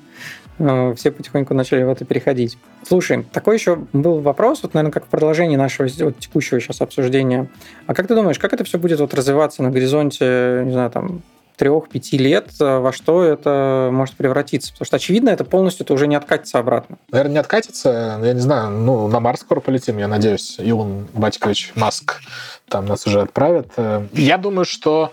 [0.59, 2.57] Э, все потихоньку начали в это переходить.
[2.87, 7.47] Слушай, такой еще был вопрос, вот, наверное, как в продолжении нашего вот, текущего сейчас обсуждения.
[7.85, 11.21] А как ты думаешь, как это все будет вот развиваться на горизонте, не знаю, там,
[11.57, 14.71] трех-пяти лет, э, во что это может превратиться?
[14.71, 16.97] Потому что, очевидно, это полностью это уже не откатится обратно.
[17.11, 18.19] Наверное, не откатится.
[18.23, 20.57] Я не знаю, ну, на Марс скоро полетим, я надеюсь.
[20.59, 22.21] Илон Батькович Маск
[22.69, 23.71] там нас уже отправит.
[23.77, 25.11] Э, я думаю, что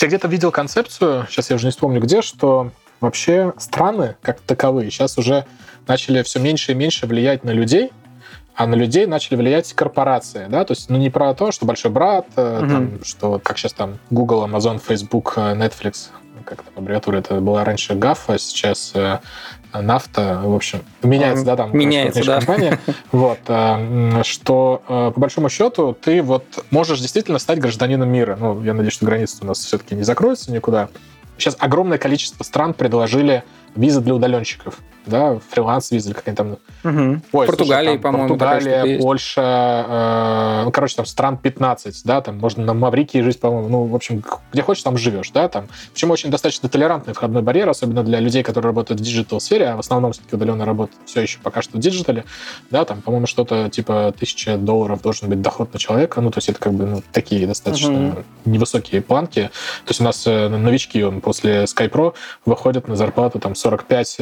[0.00, 2.70] я где-то видел концепцию, сейчас я уже не вспомню где, что
[3.02, 5.44] вообще страны как таковые сейчас уже
[5.86, 7.90] начали все меньше и меньше влиять на людей,
[8.54, 11.90] а на людей начали влиять корпорации, да, то есть, ну, не про то, что большой
[11.90, 12.68] брат, mm-hmm.
[12.68, 16.08] там, что, как сейчас там, Google, Amazon, Facebook, э, Netflix,
[16.44, 19.20] как там аббревиатура, это была раньше GAF, а сейчас э,
[19.72, 22.38] нафта, в общем, меняется, да, там меняется, да.
[22.38, 22.78] компания,
[23.12, 23.38] вот,
[24.22, 28.36] что по большому счету ты вот можешь действительно стать гражданином мира.
[28.38, 30.88] Ну, я надеюсь, что границы у нас все-таки не закроются никуда.
[31.42, 33.42] Сейчас огромное количество стран предложили
[33.74, 36.58] визы для удаленщиков да, фриланс-виза, как они там...
[36.84, 37.20] Угу.
[37.32, 42.74] Ой, Португалия, по-моему, Португалия, Польша, э, ну, короче, там стран 15, да, там можно на
[42.74, 44.22] Маврикии жить, по-моему, ну, в общем,
[44.52, 45.66] где хочешь, там живешь, да, там.
[45.92, 49.80] Причем очень достаточно толерантный входной барьер, особенно для людей, которые работают в digital-сфере, а в
[49.80, 52.24] основном все-таки удаленно работают все еще пока что в digital е,
[52.70, 56.48] да, там, по-моему, что-то типа 1000 долларов должен быть доход на человека, ну, то есть
[56.48, 58.24] это как бы, ну, такие достаточно угу.
[58.44, 59.50] невысокие планки.
[59.84, 64.16] То есть у нас э, новички после SkyPro выходят на зарплату там 45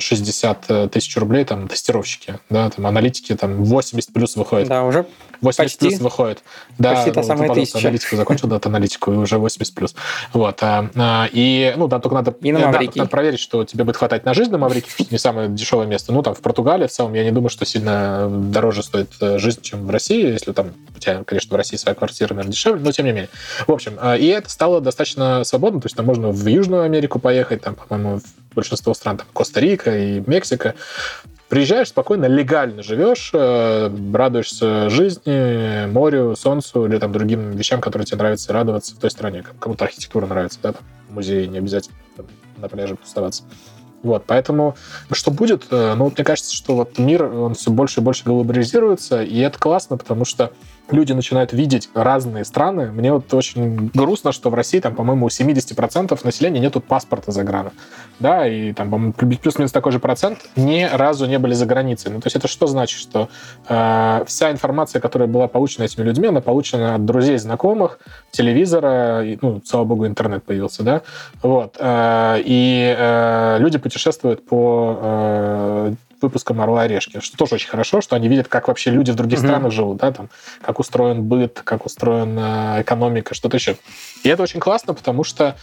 [0.00, 4.68] 60 э, тысяч рублей, там, тестировщики, да, там, аналитики, там, 80 плюс выходит.
[4.68, 5.06] Да, уже
[5.40, 6.42] 80 почти, плюс выходит.
[6.78, 7.78] Да, почти та ну, самая ты, тысяча.
[7.78, 9.94] аналитику закончил, да, аналитику, и уже 80 плюс.
[10.32, 10.62] Вот.
[10.62, 13.96] А, а, и, ну, да, только надо, и на да, надо проверить, что тебе будет
[13.96, 16.12] хватать на жизнь на Маврике, потому что не самое дешевое место.
[16.12, 19.60] Ну, там, в Португалии в целом, я не думаю, что сильно дороже стоит э, жизнь,
[19.62, 22.92] чем в России, если там, у тебя, конечно, в России своя квартира, наверное, дешевле, но
[22.92, 23.28] тем не менее.
[23.66, 27.18] В общем, а, и это стало достаточно свободно, то есть там можно в Южную Америку
[27.18, 28.20] поехать, там, по-моему,
[28.54, 30.74] большинство стран, там, Коста-Рика и Мексика.
[31.48, 38.18] Приезжаешь спокойно, легально живешь, э, радуешься жизни, морю, солнцу или там другим вещам, которые тебе
[38.18, 39.42] нравится радоваться в той стране.
[39.58, 42.26] Кому-то архитектура нравится, да, там, в музее не обязательно там,
[42.58, 43.44] на пляже оставаться.
[44.02, 44.76] Вот, поэтому
[45.10, 45.64] что будет?
[45.70, 49.58] Э, ну, мне кажется, что вот мир, он все больше и больше глобализируется, и это
[49.58, 50.52] классно, потому что
[50.90, 52.90] люди начинают видеть разные страны.
[52.90, 57.44] Мне вот очень грустно, что в России, там, по-моему, у 70% населения нету паспорта за
[57.44, 57.58] границей.
[58.20, 62.10] Да, и там, плюс-минус такой же процент ни разу не были за границей.
[62.10, 63.00] Ну, то есть это что значит?
[63.00, 63.28] Что
[63.68, 68.00] э, вся информация, которая была получена этими людьми, она получена от друзей, знакомых,
[68.32, 71.02] телевизора, и, ну, слава богу, интернет появился, да,
[71.42, 71.76] вот.
[71.78, 78.00] Э, и э, люди путешествуют по э, выпуском «Орла и орешки», что тоже очень хорошо,
[78.00, 79.42] что они видят, как вообще люди в других mm-hmm.
[79.42, 80.28] странах живут, да, там,
[80.62, 83.76] как устроен быт, как устроена экономика, что-то еще.
[84.22, 85.56] И это очень классно, потому что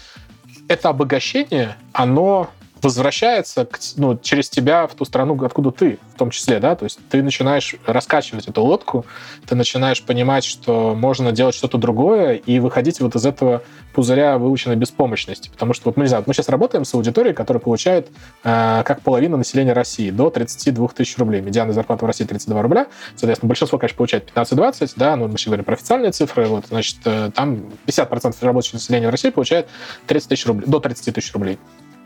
[0.68, 2.49] это обогащение, оно
[2.82, 3.67] возвращается
[3.97, 7.23] ну, через тебя в ту страну, откуда ты, в том числе, да, то есть ты
[7.23, 9.05] начинаешь раскачивать эту лодку,
[9.47, 13.63] ты начинаешь понимать, что можно делать что-то другое и выходить вот из этого
[13.93, 17.61] пузыря выученной беспомощности, потому что вот мы не знаю, мы сейчас работаем с аудиторией, которая
[17.61, 18.09] получает
[18.43, 21.41] э, как половина населения России до 32 тысяч рублей.
[21.41, 25.47] Медианная зарплата в России 32 рубля, соответственно, большинство, конечно, получает 15-20, да, но мы сейчас
[25.47, 29.67] говорим про официальные цифры, вот, значит, э, там 50% рабочего населения в России получает
[30.07, 31.57] 30 тысяч рублей, до 30 тысяч рублей.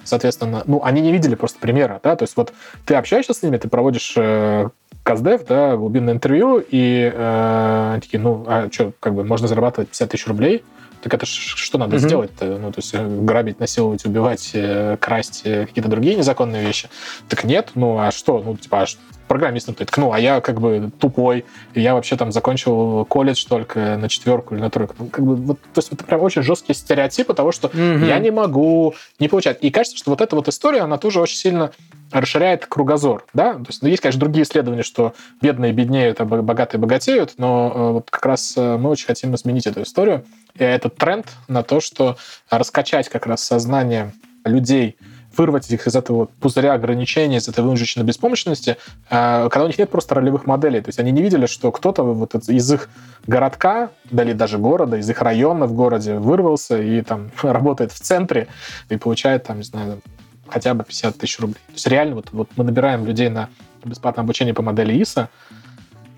[0.09, 2.51] Соответственно, ну, они не видели просто примера, да, то есть вот
[2.85, 4.69] ты общаешься с ними, ты проводишь э,
[5.03, 10.09] Каздев, да, глубинное интервью, и э, такие, ну, а что, как бы, можно зарабатывать 50
[10.09, 10.63] тысяч рублей,
[11.01, 11.99] так это что надо mm-hmm.
[11.99, 12.45] сделать-то?
[12.57, 16.89] Ну, то есть э, грабить, насиловать, убивать, э, красть э, какие-то другие незаконные вещи?
[17.29, 18.41] Так нет, ну а что?
[18.43, 18.85] Ну, типа, а
[19.29, 23.95] программистом ты ну, а я как бы тупой, и я вообще там закончил колледж только
[23.95, 24.95] на четверку или на тройку.
[24.99, 28.07] Ну, как бы, вот, то есть это прям очень жесткие стереотипы того, что mm-hmm.
[28.07, 29.59] я не могу не получать.
[29.61, 31.71] И кажется, что вот эта вот история, она тоже очень сильно
[32.11, 36.81] расширяет кругозор, да, то есть, ну, есть, конечно, другие исследования, что бедные беднеют, а богатые
[36.81, 40.25] богатеют, но э, вот как раз э, мы очень хотим изменить эту историю,
[40.55, 42.17] и этот тренд на то, что
[42.49, 44.11] раскачать как раз сознание
[44.43, 44.97] людей
[45.35, 48.77] вырвать их из этого пузыря ограничений, из этой вынужденной беспомощности,
[49.09, 50.81] э, когда у них нет просто ролевых моделей.
[50.81, 52.89] То есть они не видели, что кто-то вот из их
[53.27, 58.47] городка, или даже города, из их района в городе вырвался и там работает в центре
[58.89, 60.01] и получает там, не знаю,
[60.47, 61.61] хотя бы 50 тысяч рублей.
[61.67, 63.49] То есть реально вот, вот мы набираем людей на
[63.83, 65.29] бесплатное обучение по модели ИСа,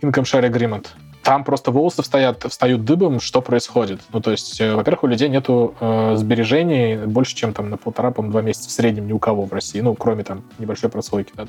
[0.01, 0.88] Income Share Agreement,
[1.24, 4.01] там просто волосы встают, встают дыбом, что происходит.
[4.11, 8.11] Ну, то есть, э, во-первых, у людей нету э, сбережений больше, чем там на полтора,
[8.11, 11.32] по два месяца в среднем ни у кого в России, ну, кроме там небольшой прослойки.
[11.36, 11.47] Да.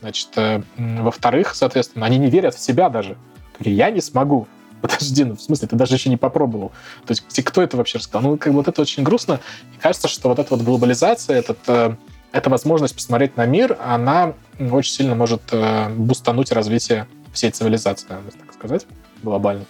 [0.00, 3.16] Значит, э, во-вторых, соответственно, они не верят в себя даже.
[3.60, 4.48] Я не смогу.
[4.80, 6.72] Подожди, ну в смысле, ты даже еще не попробовал.
[7.06, 8.32] То есть кто это вообще рассказал?
[8.32, 9.40] Ну, как бы вот это очень грустно.
[9.74, 11.94] И кажется, что вот эта вот глобализация, этот, э,
[12.32, 18.32] эта возможность посмотреть на мир, она очень сильно может э, бустануть развитие всей цивилизации, наверное,
[18.32, 18.86] так сказать
[19.24, 19.64] глобально.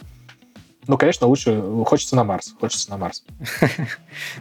[0.86, 2.54] Ну, конечно, лучше хочется на Марс.
[2.60, 3.22] Хочется на Марс.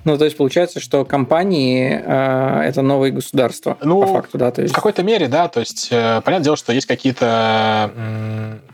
[0.03, 4.51] Ну, то есть получается, что компании э, это новые государства, ну, по факту, да?
[4.51, 4.73] То есть...
[4.73, 5.47] В какой-то мере, да.
[5.47, 7.91] То есть, э, понятное дело, что есть какие-то...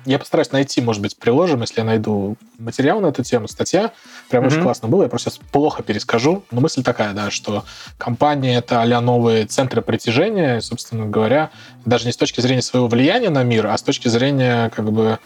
[0.06, 3.92] Я постараюсь найти, может быть, приложим, если я найду материал на эту тему, статья.
[4.30, 5.04] Прям очень классно было.
[5.04, 6.44] Я просто сейчас плохо перескажу.
[6.52, 7.64] Но мысль такая, да, что
[7.98, 11.52] компания это а новые центры притяжения, собственно говоря,
[11.86, 15.20] даже не с точки зрения своего влияния на мир, а с точки зрения, как бы,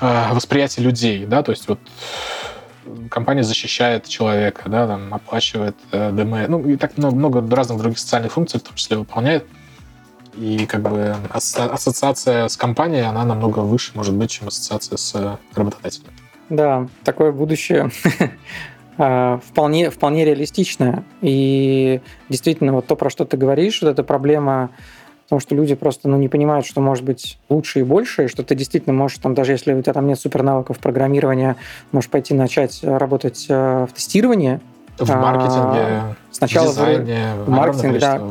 [0.00, 1.78] восприятие людей, да, то есть вот
[3.10, 7.98] компания защищает человека, да, там оплачивает э, ДМ, ну и так много, много разных других
[7.98, 9.46] социальных функций, в том числе выполняет.
[10.36, 16.10] И как бы ассоциация с компанией, она намного выше, может быть, чем ассоциация с работодателем.
[16.48, 17.90] Да, такое будущее
[18.98, 21.04] э, вполне, вполне реалистичное.
[21.22, 24.70] И действительно, вот то, про что ты говоришь, вот эта проблема
[25.24, 28.42] потому что люди просто ну, не понимают, что может быть лучше и больше, и что
[28.42, 31.56] ты действительно можешь, там, даже если у тебя там нет супер навыков программирования,
[31.92, 34.60] можешь пойти начать э, работать э, в тестировании.
[34.98, 38.22] В маркетинге, а, сначала в дизайне, в, маркетинге, да,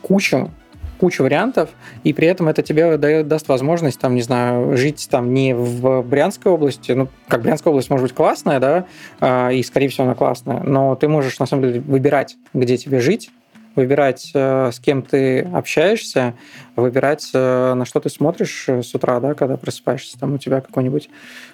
[0.00, 0.50] кучу,
[0.98, 1.68] кучу вариантов,
[2.04, 6.02] и при этом это тебе дает, даст возможность, там, не знаю, жить там не в
[6.02, 8.86] Брянской области, ну, как Брянская область может быть классная, да,
[9.20, 13.00] а, и, скорее всего, она классная, но ты можешь, на самом деле, выбирать, где тебе
[13.00, 13.30] жить,
[13.76, 16.34] выбирать, э, с кем ты общаешься,
[16.74, 20.18] выбирать, э, на что ты смотришь э, с утра, да, когда просыпаешься.
[20.18, 21.08] Там у тебя какой-нибудь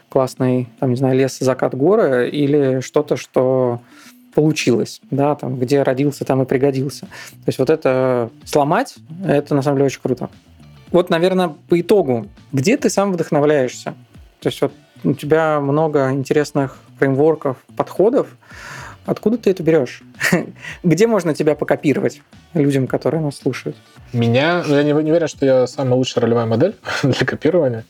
[0.08, 3.80] классный, там, не знаю, лес, закат, горы или что-то, что
[4.34, 7.06] получилось, да, там, где родился, там и пригодился.
[7.06, 8.94] То есть вот это сломать,
[9.26, 10.30] это на самом деле очень круто.
[10.90, 13.94] Вот, наверное, по итогу, где ты сам вдохновляешься?
[14.40, 14.72] То есть вот
[15.04, 18.28] у тебя много интересных фреймворков, подходов,
[19.04, 20.02] Откуда ты это берешь?
[20.82, 22.22] Где можно тебя покопировать
[22.54, 23.76] людям, которые нас слушают?
[24.12, 27.84] Меня, ну, я не, не уверен, что я самая лучшая ролевая модель для копирования,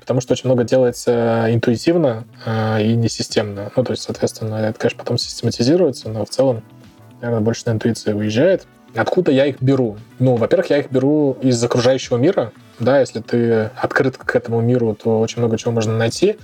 [0.00, 3.72] потому что очень много делается интуитивно э, и несистемно.
[3.74, 6.62] Ну, то есть, соответственно, это, конечно, потом систематизируется, но в целом,
[7.22, 8.66] наверное, больше на интуиции уезжает.
[8.94, 9.96] Откуда я их беру?
[10.18, 14.94] Ну, во-первых, я их беру из окружающего мира, да, если ты открыт к этому миру,
[14.94, 16.36] то очень много чего можно найти.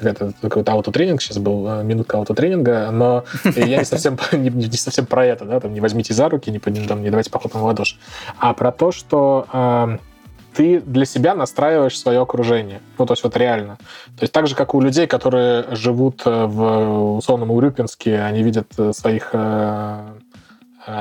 [0.00, 3.24] Это какой-то аутотренинг сейчас был, э, минутка аутотренинга, но
[3.56, 6.58] я не совсем, не, не совсем про это, да, там, не возьмите за руки, не,
[6.58, 7.96] там, не давайте похлопаем в ладоши,
[8.38, 9.98] а про то, что э,
[10.54, 12.80] ты для себя настраиваешь свое окружение.
[12.98, 13.78] Ну, то есть вот реально.
[14.16, 18.72] То есть так же, как у людей, которые живут э, в условном Урюпинске, они видят
[18.78, 20.12] э, своих э,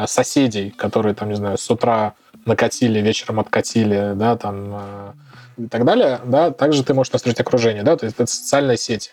[0.06, 2.14] соседей, которые там, не знаю, с утра
[2.50, 5.12] накатили, вечером откатили, да, там э,
[5.60, 9.12] и так далее, да, также ты можешь настроить окружение, да, то есть это социальные сети.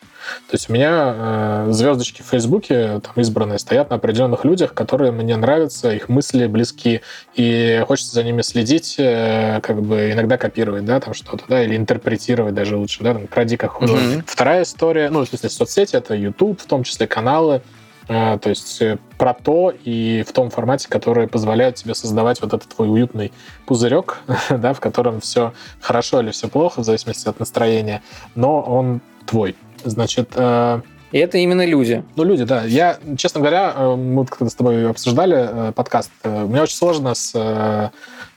[0.48, 5.12] То есть у меня э, звездочки в Фейсбуке, там избранные, стоят на определенных людях, которые
[5.12, 7.02] мне нравятся, их мысли близки,
[7.34, 11.76] и хочется за ними следить, э, как бы иногда копировать, да, там что-то, да, или
[11.76, 14.18] интерпретировать даже лучше, да, там, кради как художник.
[14.18, 14.24] Mm-hmm.
[14.26, 17.62] Вторая история, ну, в смысле, соцсети, это YouTube, в том числе каналы,
[18.06, 22.68] то есть э, про то и в том формате, который позволяет тебе создавать вот этот
[22.68, 23.32] твой уютный
[23.66, 24.18] пузырек,
[24.50, 28.02] да, в котором все хорошо или все плохо, в зависимости от настроения,
[28.34, 29.56] но он твой.
[29.84, 30.80] Значит, э,
[31.12, 32.04] и это именно люди.
[32.14, 32.62] Ну, люди, да.
[32.64, 37.90] Я, честно говоря, э, мы когда с тобой обсуждали подкаст, мне очень сложно с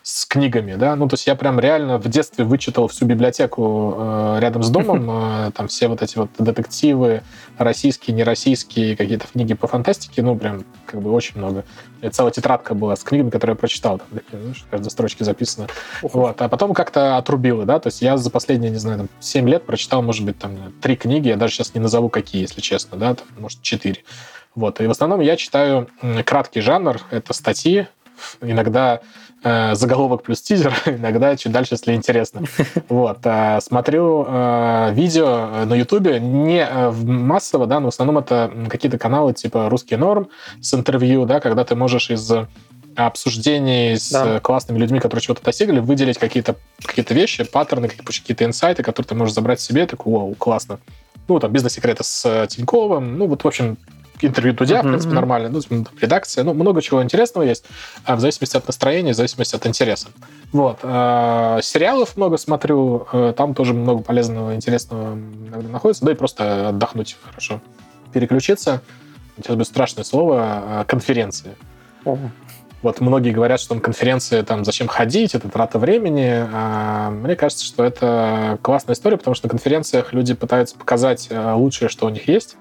[0.09, 4.37] с книгами, да, ну, то есть я прям реально в детстве вычитал всю библиотеку э,
[4.39, 5.07] рядом с домом,
[5.47, 7.21] э, там все вот эти вот детективы,
[7.59, 11.63] российские, нероссийские, какие-то книги по фантастике, ну, прям как бы очень много.
[12.01, 15.67] И целая тетрадка была с книгами, которые я прочитал, там, такие, ну, каждой строчке записано.
[16.01, 19.47] Вот, а потом как-то отрубило, да, то есть я за последние, не знаю, там, 7
[19.47, 22.97] лет прочитал, может быть, там, три книги, я даже сейчас не назову какие, если честно,
[22.97, 24.03] да, там, может, четыре.
[24.55, 25.87] Вот, и в основном я читаю
[26.25, 27.87] краткий жанр, это статьи,
[28.41, 29.01] иногда
[29.43, 32.43] э, заголовок плюс тизер, иногда чуть дальше, если интересно.
[32.89, 33.19] Вот.
[33.23, 38.97] Э, смотрю э, видео на Ютубе, не э, массово, да, но в основном это какие-то
[38.97, 40.29] каналы типа «Русский норм»
[40.61, 42.31] с интервью, да, когда ты можешь из
[42.95, 44.39] обсуждений с да.
[44.39, 49.33] классными людьми, которые чего-то достигли, выделить какие-то какие вещи, паттерны, какие-то инсайты, которые ты можешь
[49.33, 50.79] забрать себе, такой, вау, классно.
[51.27, 53.77] Ну, там, бизнес-секреты с Тиньковым, ну, вот, в общем,
[54.25, 55.49] интервью Дудя, uh-huh, в принципе, нормально.
[55.49, 57.65] Ну, редакция, ну, много чего интересного есть,
[58.05, 60.07] а в зависимости от настроения, в зависимости от интереса.
[60.51, 60.79] Вот.
[60.83, 67.17] А, сериалов много смотрю, э, там тоже много полезного, интересного находится, да и просто отдохнуть
[67.23, 67.61] хорошо.
[68.13, 68.81] Переключиться,
[69.37, 71.55] сейчас будет страшное слово, а, конференции.
[72.05, 72.29] Uh-huh.
[72.81, 76.47] Вот многие говорят, что на конференции там зачем ходить, это трата времени.
[76.53, 81.89] А мне кажется, что это классная история, потому что на конференциях люди пытаются показать лучшее,
[81.89, 82.55] что у них есть,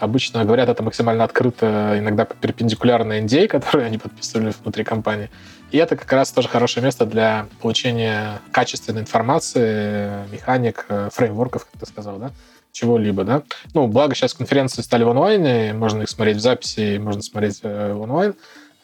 [0.00, 5.30] Обычно говорят это максимально открыто, иногда перпендикулярно NDA, которые они подписывали внутри компании.
[5.70, 11.80] И это как раз тоже хорошее место для получения качественной информации, механик, э, фреймворков, как
[11.80, 12.30] ты сказал, да?
[12.74, 13.42] чего-либо, да.
[13.72, 17.94] Ну, благо сейчас конференции стали в онлайне, можно их смотреть в записи, можно смотреть э,
[17.94, 18.34] в онлайн.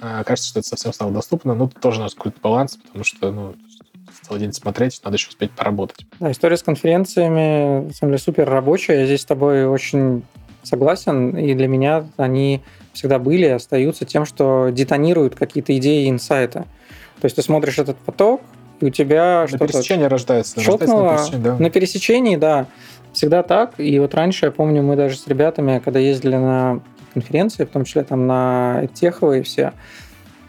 [0.01, 3.05] А, кажется, что это совсем стало доступно, но тут тоже у нас какой-то баланс, потому
[3.05, 3.55] что, ну,
[4.23, 6.07] целый день смотреть, надо еще успеть поработать.
[6.21, 9.01] Да, история с конференциями, на самом деле, супер рабочая.
[9.01, 10.23] Я здесь с тобой очень
[10.71, 12.63] согласен, и для меня они
[12.93, 16.61] всегда были и остаются тем, что детонируют какие-то идеи и инсайты.
[17.21, 18.41] То есть ты смотришь этот поток,
[18.81, 19.67] и у тебя на что-то...
[19.67, 20.61] пересечении рождается.
[20.61, 21.57] Щелкнуло, рождается на, пересечении, да.
[21.59, 22.67] на пересечении, да.
[23.13, 23.75] Всегда так.
[23.79, 26.81] И вот раньше, я помню, мы даже с ребятами, когда ездили на
[27.13, 29.73] конференции, в том числе там на Теховые все,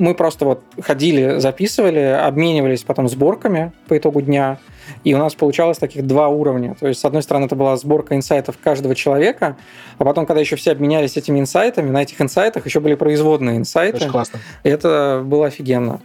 [0.01, 4.57] мы просто вот ходили, записывали, обменивались потом сборками по итогу дня,
[5.03, 6.75] и у нас получалось таких два уровня.
[6.79, 9.57] То есть, с одной стороны, это была сборка инсайтов каждого человека,
[9.99, 13.97] а потом, когда еще все обменялись этими инсайтами, на этих инсайтах еще были производные инсайты.
[13.97, 14.39] Очень классно.
[14.63, 16.01] И это было офигенно.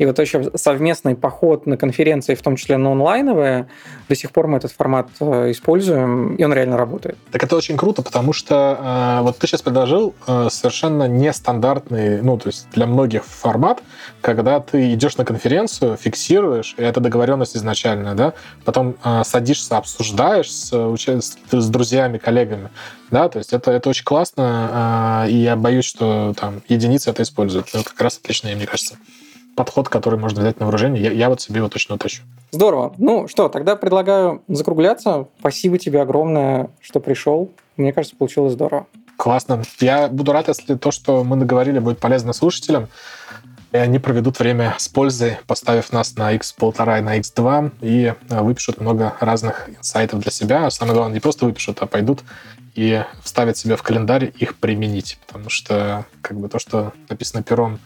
[0.00, 3.68] И вот еще совместный поход на конференции, в том числе на онлайновые,
[4.08, 7.18] до сих пор мы этот формат э, используем, и он реально работает.
[7.30, 12.38] Так это очень круто, потому что э, вот ты сейчас предложил э, совершенно нестандартный, ну,
[12.38, 13.82] то есть для многих формат,
[14.22, 18.32] когда ты идешь на конференцию, фиксируешь, и это договоренность изначальная, да,
[18.64, 22.70] потом э, садишься, обсуждаешь с, с, с друзьями, коллегами,
[23.10, 27.22] да, то есть это, это очень классно, э, и я боюсь, что там единицы это
[27.22, 27.68] используют.
[27.68, 28.96] Это как раз отлично, мне кажется
[29.56, 31.02] подход, который можно взять на вооружение.
[31.02, 32.22] Я, я вот себе его точно утащу.
[32.50, 32.94] Здорово.
[32.98, 35.28] Ну что, тогда предлагаю закругляться.
[35.38, 37.50] Спасибо тебе огромное, что пришел.
[37.76, 38.86] Мне кажется, получилось здорово.
[39.16, 39.62] Классно.
[39.80, 42.88] Я буду рад, если то, что мы наговорили, будет полезно слушателям.
[43.72, 48.42] И они проведут время с пользой, поставив нас на X1,5 и на X2 и э,
[48.42, 50.66] выпишут много разных инсайтов для себя.
[50.66, 52.20] А самое главное, не просто выпишут, а пойдут
[52.74, 55.18] и вставят себе в календарь их применить.
[55.26, 57.78] Потому что как бы то, что написано пером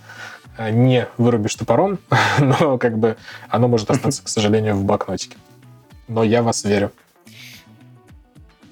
[0.58, 1.98] не вырубишь топором,
[2.38, 3.16] но как бы
[3.48, 5.36] оно может остаться, к сожалению, в блокнотике.
[6.08, 6.92] Но я вас верю.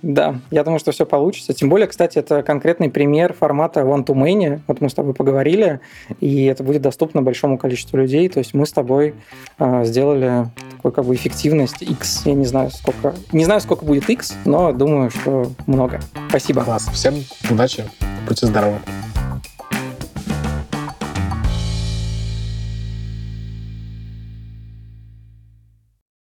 [0.02, 1.54] Да, я думаю, что все получится.
[1.54, 4.60] Тем более, кстати, это конкретный пример формата one-to-many.
[4.66, 5.80] Вот мы с тобой поговорили,
[6.20, 8.28] и это будет доступно большому количеству людей.
[8.28, 9.14] То есть мы с тобой
[9.58, 12.22] э, сделали такой как бы эффективность X.
[12.24, 16.00] Я не знаю, сколько, не знаю, сколько будет X, но думаю, что много.
[16.28, 16.64] Спасибо.
[16.64, 16.88] Класс.
[16.92, 17.14] Всем
[17.48, 17.84] удачи.
[18.26, 18.78] Будьте здоровы.